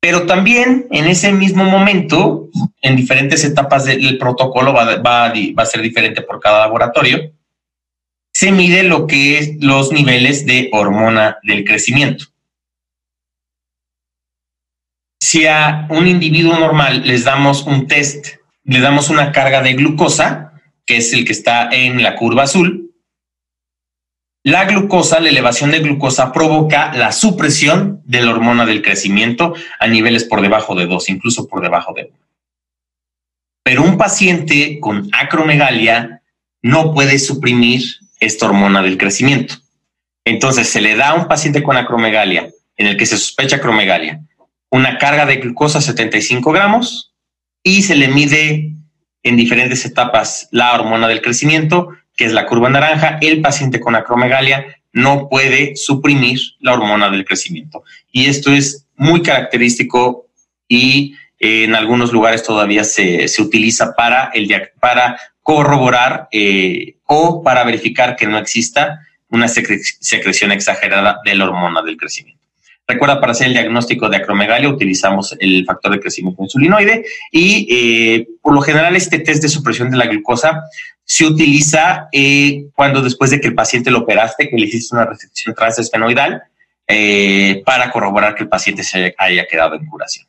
Pero 0.00 0.24
también 0.24 0.86
en 0.90 1.06
ese 1.06 1.30
mismo 1.30 1.64
momento, 1.64 2.48
en 2.80 2.96
diferentes 2.96 3.44
etapas 3.44 3.84
del 3.84 4.16
protocolo, 4.16 4.72
va, 4.72 4.96
va, 4.96 5.26
a 5.26 5.66
ser 5.66 5.82
diferente 5.82 6.22
por 6.22 6.40
cada 6.40 6.60
laboratorio, 6.60 7.32
se 8.32 8.50
mide 8.50 8.82
lo 8.82 9.06
que 9.06 9.38
es 9.38 9.56
los 9.60 9.92
niveles 9.92 10.46
de 10.46 10.70
hormona 10.72 11.36
del 11.42 11.64
crecimiento. 11.64 12.24
Si 15.20 15.46
a 15.46 15.86
un 15.90 16.06
individuo 16.06 16.58
normal 16.58 17.02
les 17.04 17.24
damos 17.24 17.64
un 17.64 17.86
test, 17.86 18.36
le 18.64 18.80
damos 18.80 19.10
una 19.10 19.32
carga 19.32 19.60
de 19.60 19.74
glucosa, 19.74 20.54
que 20.86 20.96
es 20.96 21.12
el 21.12 21.26
que 21.26 21.32
está 21.32 21.68
en 21.70 22.02
la 22.02 22.16
curva 22.16 22.44
azul, 22.44 22.89
La 24.42 24.64
glucosa, 24.64 25.20
la 25.20 25.28
elevación 25.28 25.70
de 25.70 25.80
glucosa 25.80 26.32
provoca 26.32 26.94
la 26.94 27.12
supresión 27.12 28.00
de 28.06 28.22
la 28.22 28.30
hormona 28.30 28.64
del 28.64 28.80
crecimiento 28.80 29.54
a 29.78 29.86
niveles 29.86 30.24
por 30.24 30.40
debajo 30.40 30.74
de 30.74 30.86
2, 30.86 31.10
incluso 31.10 31.46
por 31.46 31.60
debajo 31.60 31.92
de 31.92 32.04
1. 32.04 32.12
Pero 33.62 33.82
un 33.82 33.98
paciente 33.98 34.80
con 34.80 35.10
acromegalia 35.12 36.22
no 36.62 36.94
puede 36.94 37.18
suprimir 37.18 37.82
esta 38.18 38.46
hormona 38.46 38.80
del 38.80 38.96
crecimiento. 38.96 39.56
Entonces 40.24 40.68
se 40.70 40.80
le 40.80 40.96
da 40.96 41.10
a 41.10 41.14
un 41.14 41.28
paciente 41.28 41.62
con 41.62 41.76
acromegalia, 41.76 42.50
en 42.76 42.86
el 42.86 42.96
que 42.96 43.04
se 43.04 43.18
sospecha 43.18 43.56
acromegalia, 43.56 44.22
una 44.70 44.96
carga 44.96 45.26
de 45.26 45.36
glucosa 45.36 45.82
75 45.82 46.50
gramos 46.52 47.14
y 47.62 47.82
se 47.82 47.94
le 47.94 48.08
mide 48.08 48.74
en 49.22 49.36
diferentes 49.36 49.84
etapas 49.84 50.48
la 50.50 50.72
hormona 50.72 51.08
del 51.08 51.20
crecimiento 51.20 51.90
que 52.20 52.26
es 52.26 52.34
la 52.34 52.44
curva 52.44 52.68
naranja, 52.68 53.16
el 53.22 53.40
paciente 53.40 53.80
con 53.80 53.96
acromegalia 53.96 54.76
no 54.92 55.30
puede 55.30 55.74
suprimir 55.74 56.38
la 56.58 56.74
hormona 56.74 57.08
del 57.08 57.24
crecimiento. 57.24 57.82
Y 58.12 58.26
esto 58.26 58.52
es 58.52 58.84
muy 58.94 59.22
característico 59.22 60.26
y 60.68 61.14
eh, 61.38 61.64
en 61.64 61.74
algunos 61.74 62.12
lugares 62.12 62.42
todavía 62.42 62.84
se, 62.84 63.24
utiliza 63.38 63.94
para, 63.96 64.30
el, 64.34 64.50
para 64.78 65.18
corroborar 65.40 66.28
eh, 66.30 66.96
o 67.06 67.42
para 67.42 67.64
verificar 67.64 68.16
que 68.16 68.26
no 68.26 68.36
exista 68.36 69.00
una 69.30 69.48
secreción 69.48 70.52
exagerada 70.52 71.20
de 71.24 71.34
la 71.36 71.46
hormona 71.46 71.80
del 71.80 71.96
crecimiento. 71.96 72.44
Recuerda, 72.90 73.20
para 73.20 73.30
hacer 73.30 73.46
el 73.46 73.52
diagnóstico 73.52 74.08
de 74.08 74.16
acromegalia 74.16 74.68
utilizamos 74.68 75.36
el 75.38 75.64
factor 75.64 75.92
de 75.92 76.00
crecimiento 76.00 76.42
insulinoide 76.42 77.04
y 77.30 77.68
eh, 77.70 78.28
por 78.42 78.52
lo 78.52 78.60
general 78.62 78.96
este 78.96 79.20
test 79.20 79.40
de 79.42 79.48
supresión 79.48 79.92
de 79.92 79.96
la 79.96 80.06
glucosa 80.06 80.64
se 81.04 81.24
utiliza 81.24 82.08
eh, 82.10 82.64
cuando 82.74 83.00
después 83.00 83.30
de 83.30 83.40
que 83.40 83.46
el 83.46 83.54
paciente 83.54 83.92
lo 83.92 84.00
operaste, 84.00 84.48
que 84.48 84.56
le 84.56 84.66
hiciste 84.66 84.96
una 84.96 85.04
restricción 85.04 85.54
transesfenoidal, 85.54 86.42
eh, 86.88 87.62
para 87.64 87.92
corroborar 87.92 88.34
que 88.34 88.42
el 88.42 88.48
paciente 88.48 88.82
se 88.82 89.14
haya 89.16 89.46
quedado 89.46 89.76
en 89.76 89.86
curación. 89.86 90.26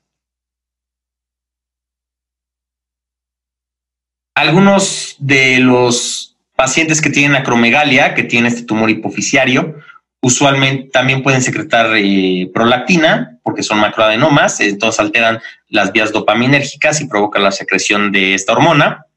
Algunos 4.35 5.15
de 5.17 5.57
los 5.61 6.37
pacientes 6.55 7.01
que 7.01 7.09
tienen 7.09 7.35
acromegalia, 7.35 8.13
que 8.13 8.21
tienen 8.21 8.51
este 8.51 8.67
tumor 8.67 8.91
hipofisiario, 8.91 9.81
Usualmente 10.21 10.89
también 10.91 11.23
pueden 11.23 11.41
secretar 11.41 11.87
eh, 11.95 12.49
prolactina 12.53 13.39
porque 13.43 13.63
son 13.63 13.79
macroadenomas, 13.79 14.59
entonces 14.59 14.99
alteran 14.99 15.41
las 15.67 15.91
vías 15.91 16.11
dopaminérgicas 16.11 17.01
y 17.01 17.07
provocan 17.07 17.43
la 17.43 17.51
secreción 17.51 18.11
de 18.11 18.35
esta 18.35 18.53
hormona. 18.53 19.07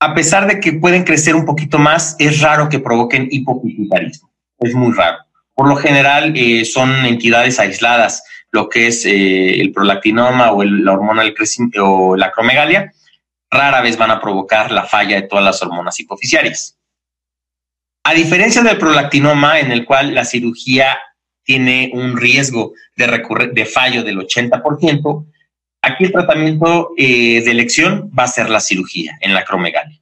A 0.00 0.14
pesar 0.14 0.46
de 0.46 0.60
que 0.60 0.72
pueden 0.72 1.04
crecer 1.04 1.36
un 1.36 1.44
poquito 1.44 1.78
más, 1.78 2.16
es 2.18 2.40
raro 2.40 2.70
que 2.70 2.78
provoquen 2.78 3.28
hipopituitarismo. 3.30 4.32
Es 4.60 4.74
muy 4.74 4.92
raro. 4.94 5.18
Por 5.54 5.68
lo 5.68 5.76
general 5.76 6.32
eh, 6.36 6.64
son 6.64 7.04
entidades 7.04 7.60
aisladas, 7.60 8.24
lo 8.50 8.70
que 8.70 8.86
es 8.86 9.04
eh, 9.04 9.60
el 9.60 9.72
prolactinoma 9.72 10.52
o 10.52 10.64
la 10.64 10.92
hormona 10.92 11.22
del 11.22 11.34
crecimiento 11.34 11.86
o 11.86 12.16
la 12.16 12.26
acromegalia, 12.26 12.92
rara 13.50 13.82
vez 13.82 13.98
van 13.98 14.10
a 14.10 14.20
provocar 14.20 14.72
la 14.72 14.84
falla 14.84 15.20
de 15.20 15.28
todas 15.28 15.44
las 15.44 15.62
hormonas 15.62 16.00
hipofisiarias. 16.00 16.78
A 18.04 18.14
diferencia 18.14 18.62
del 18.62 18.78
prolactinoma, 18.78 19.60
en 19.60 19.70
el 19.70 19.84
cual 19.84 20.14
la 20.14 20.24
cirugía 20.24 20.98
tiene 21.44 21.90
un 21.92 22.16
riesgo 22.16 22.72
de, 22.96 23.66
fallo 23.66 24.02
del 24.02 24.18
80%, 24.18 25.26
aquí 25.82 26.04
el 26.04 26.12
tratamiento 26.12 26.90
eh, 26.96 27.42
de 27.42 27.50
elección 27.50 28.10
va 28.16 28.24
a 28.24 28.28
ser 28.28 28.50
la 28.50 28.60
cirugía 28.60 29.18
en 29.20 29.34
la 29.34 29.40
acromegalia 29.40 30.00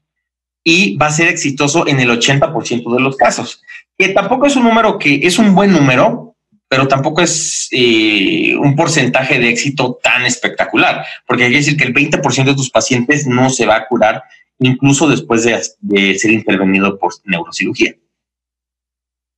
y 0.62 0.96
va 0.96 1.06
a 1.06 1.12
ser 1.12 1.28
exitoso 1.28 1.86
en 1.86 2.00
el 2.00 2.10
80% 2.10 2.94
de 2.94 3.00
los 3.00 3.16
casos, 3.16 3.62
que 3.96 4.08
tampoco 4.10 4.46
es 4.46 4.56
un 4.56 4.64
número 4.64 4.98
que 4.98 5.20
es 5.22 5.38
un 5.38 5.54
buen 5.54 5.72
número, 5.72 6.36
pero 6.68 6.86
tampoco 6.86 7.22
es 7.22 7.68
eh, 7.72 8.54
un 8.56 8.76
porcentaje 8.76 9.38
de 9.38 9.48
éxito 9.48 9.98
tan 10.02 10.24
espectacular, 10.24 11.04
porque 11.26 11.48
que 11.48 11.56
decir 11.56 11.76
que 11.76 11.84
el 11.84 11.94
20% 11.94 12.44
de 12.44 12.54
tus 12.54 12.70
pacientes 12.70 13.26
no 13.26 13.50
se 13.50 13.66
va 13.66 13.76
a 13.76 13.86
curar 13.86 14.22
incluso 14.60 15.08
después 15.08 15.44
de, 15.44 16.18
ser 16.18 16.30
intervenido 16.30 16.98
por 16.98 17.12
neurocirugía. 17.24 17.94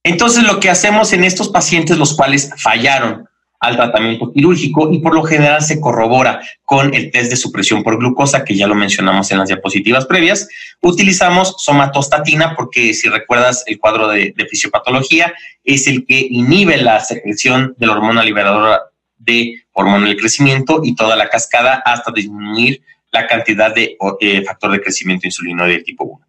Entonces, 0.05 0.43
lo 0.45 0.59
que 0.59 0.69
hacemos 0.69 1.13
en 1.13 1.25
estos 1.25 1.49
pacientes, 1.49 1.97
los 1.97 2.15
cuales 2.15 2.51
fallaron 2.59 3.29
al 3.61 3.77
tratamiento 3.77 4.33
quirúrgico 4.33 4.93
y 4.93 4.99
por 4.99 5.15
lo 5.15 5.23
general 5.23 5.63
se 5.63 5.81
corrobora 5.81 6.41
con 6.65 6.93
el 6.95 7.13
test 7.13 7.31
de 7.31 7.37
supresión 7.37 7.85
por 7.85 7.97
glucosa, 7.97 8.45
que 8.45 8.57
ya 8.57 8.67
lo 8.67 8.75
mencionamos 8.75 9.31
en 9.31 9.39
las 9.39 9.47
diapositivas 9.47 10.05
previas, 10.07 10.49
utilizamos 10.81 11.55
somatostatina 11.59 12.57
porque 12.57 12.93
si 12.93 13.09
recuerdas 13.09 13.63
el 13.69 13.79
cuadro 13.79 14.09
de, 14.09 14.35
de 14.37 14.47
fisiopatología, 14.47 15.33
es 15.63 15.87
el 15.87 16.05
que 16.05 16.27
inhibe 16.29 16.77
la 16.79 16.99
secreción 16.99 17.77
de 17.79 17.87
la 17.87 17.93
hormona 17.93 18.25
liberadora 18.25 18.83
de 19.19 19.63
hormona 19.73 20.09
del 20.09 20.17
crecimiento 20.17 20.81
y 20.83 20.97
toda 20.97 21.15
la 21.15 21.29
cascada 21.29 21.83
hasta 21.85 22.11
disminuir 22.11 22.83
la 23.13 23.27
cantidad 23.27 23.75
de 23.75 23.97
eh, 24.21 24.43
factor 24.43 24.73
de 24.73 24.81
crecimiento 24.81 25.27
insulinoide 25.27 25.75
del 25.75 25.85
tipo 25.85 26.05
1. 26.05 26.27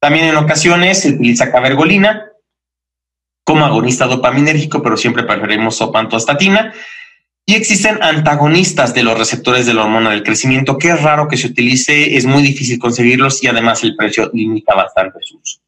También 0.00 0.26
en 0.26 0.36
ocasiones 0.36 1.00
se 1.00 1.10
utiliza 1.10 1.50
cabergolina 1.50 2.28
como 3.44 3.64
agonista 3.64 4.06
dopaminérgico, 4.06 4.82
pero 4.82 4.96
siempre 4.96 5.24
preferimos 5.24 5.76
sopantostatina. 5.76 6.72
Y 7.44 7.54
existen 7.54 8.00
antagonistas 8.02 8.94
de 8.94 9.02
los 9.02 9.18
receptores 9.18 9.66
de 9.66 9.74
la 9.74 9.82
hormona 9.82 10.10
del 10.10 10.22
crecimiento, 10.22 10.78
que 10.78 10.90
es 10.90 11.02
raro 11.02 11.26
que 11.26 11.36
se 11.36 11.48
utilice, 11.48 12.16
es 12.16 12.24
muy 12.24 12.42
difícil 12.42 12.78
conseguirlos 12.78 13.42
y 13.42 13.48
además 13.48 13.82
el 13.82 13.96
precio 13.96 14.30
limita 14.32 14.74
bastante 14.74 15.18
su 15.22 15.38
uso. 15.38 15.58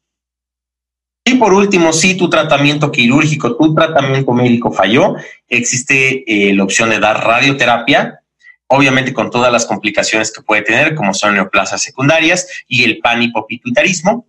Y 1.27 1.35
por 1.35 1.53
último, 1.53 1.91
si 1.91 2.15
tu 2.15 2.29
tratamiento 2.29 2.91
quirúrgico, 2.91 3.57
tu 3.57 3.73
tratamiento 3.73 4.31
médico 4.31 4.71
falló, 4.71 5.15
existe 5.49 6.23
eh, 6.27 6.53
la 6.53 6.63
opción 6.63 6.91
de 6.91 6.99
dar 6.99 7.25
radioterapia 7.25 8.21
obviamente 8.67 9.13
con 9.13 9.29
todas 9.29 9.51
las 9.51 9.65
complicaciones 9.65 10.31
que 10.31 10.41
puede 10.41 10.61
tener, 10.61 10.95
como 10.95 11.13
son 11.13 11.35
neoplasias 11.35 11.81
secundarias 11.81 12.47
y 12.67 12.83
el 12.83 12.99
panhipopituitarismo. 12.99 14.27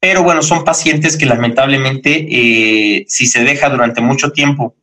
Pero 0.00 0.22
bueno, 0.22 0.42
son 0.42 0.64
pacientes 0.64 1.16
que 1.16 1.26
lamentablemente, 1.26 2.26
eh, 2.30 3.04
si 3.08 3.26
se 3.26 3.42
deja 3.42 3.68
durante 3.68 4.00
mucho 4.00 4.30
tiempo 4.30 4.76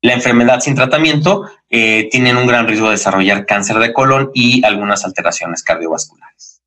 la 0.00 0.14
enfermedad 0.14 0.60
sin 0.60 0.74
tratamiento, 0.74 1.50
eh, 1.68 2.08
tienen 2.10 2.36
un 2.36 2.46
gran 2.46 2.66
riesgo 2.66 2.86
de 2.86 2.92
desarrollar 2.92 3.46
cáncer 3.46 3.78
de 3.78 3.92
colon 3.92 4.30
y 4.32 4.64
algunas 4.64 5.04
alteraciones 5.04 5.62
cardiovasculares. 5.62 6.57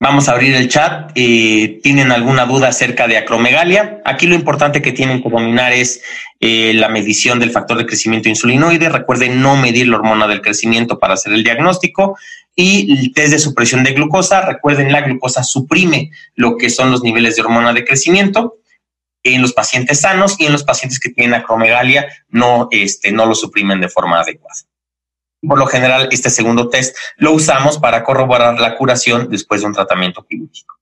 Vamos 0.00 0.28
a 0.28 0.32
abrir 0.32 0.54
el 0.54 0.68
chat. 0.68 1.12
¿Tienen 1.12 2.12
alguna 2.12 2.46
duda 2.46 2.68
acerca 2.68 3.08
de 3.08 3.16
acromegalia? 3.16 4.00
Aquí 4.04 4.28
lo 4.28 4.36
importante 4.36 4.80
que 4.80 4.92
tienen 4.92 5.20
que 5.20 5.28
dominar 5.28 5.72
es 5.72 6.00
eh, 6.38 6.72
la 6.74 6.88
medición 6.88 7.40
del 7.40 7.50
factor 7.50 7.76
de 7.78 7.86
crecimiento 7.86 8.28
insulinoide. 8.28 8.88
Recuerden 8.90 9.42
no 9.42 9.56
medir 9.56 9.88
la 9.88 9.96
hormona 9.96 10.28
del 10.28 10.40
crecimiento 10.40 11.00
para 11.00 11.14
hacer 11.14 11.32
el 11.32 11.42
diagnóstico. 11.42 12.16
Y 12.54 12.92
el 12.92 13.12
test 13.12 13.32
de 13.32 13.38
supresión 13.40 13.82
de 13.82 13.92
glucosa. 13.92 14.42
Recuerden, 14.42 14.92
la 14.92 15.00
glucosa 15.00 15.42
suprime 15.42 16.12
lo 16.36 16.56
que 16.56 16.70
son 16.70 16.92
los 16.92 17.02
niveles 17.02 17.34
de 17.34 17.42
hormona 17.42 17.72
de 17.72 17.84
crecimiento 17.84 18.58
en 19.24 19.42
los 19.42 19.52
pacientes 19.52 20.00
sanos 20.00 20.36
y 20.38 20.46
en 20.46 20.52
los 20.52 20.62
pacientes 20.62 21.00
que 21.00 21.10
tienen 21.10 21.34
acromegalia 21.34 22.06
no, 22.28 22.68
este, 22.70 23.10
no 23.10 23.26
lo 23.26 23.34
suprimen 23.34 23.80
de 23.80 23.88
forma 23.88 24.20
adecuada. 24.20 24.60
Por 25.46 25.58
lo 25.58 25.66
general, 25.66 26.08
este 26.10 26.30
segundo 26.30 26.68
test 26.68 26.96
lo 27.16 27.32
usamos 27.32 27.78
para 27.78 28.02
corroborar 28.02 28.58
la 28.58 28.76
curación 28.76 29.28
después 29.28 29.60
de 29.60 29.68
un 29.68 29.72
tratamiento 29.72 30.26
quirúrgico. 30.26 30.78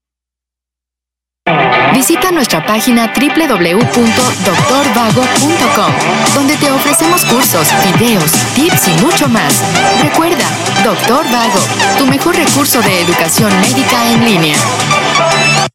Visita 1.93 2.31
nuestra 2.31 2.65
página 2.65 3.13
www.doctorvago.com, 3.13 5.93
donde 6.35 6.57
te 6.57 6.69
ofrecemos 6.71 7.23
cursos, 7.25 7.69
videos, 7.93 8.31
tips 8.53 8.89
y 8.89 9.01
mucho 9.01 9.29
más. 9.29 9.63
Recuerda, 10.03 10.45
Doctor 10.83 11.23
Vago, 11.31 11.59
tu 11.97 12.05
mejor 12.05 12.35
recurso 12.35 12.81
de 12.81 12.99
educación 13.01 13.49
médica 13.61 14.11
en 14.11 14.25
línea. 14.25 14.57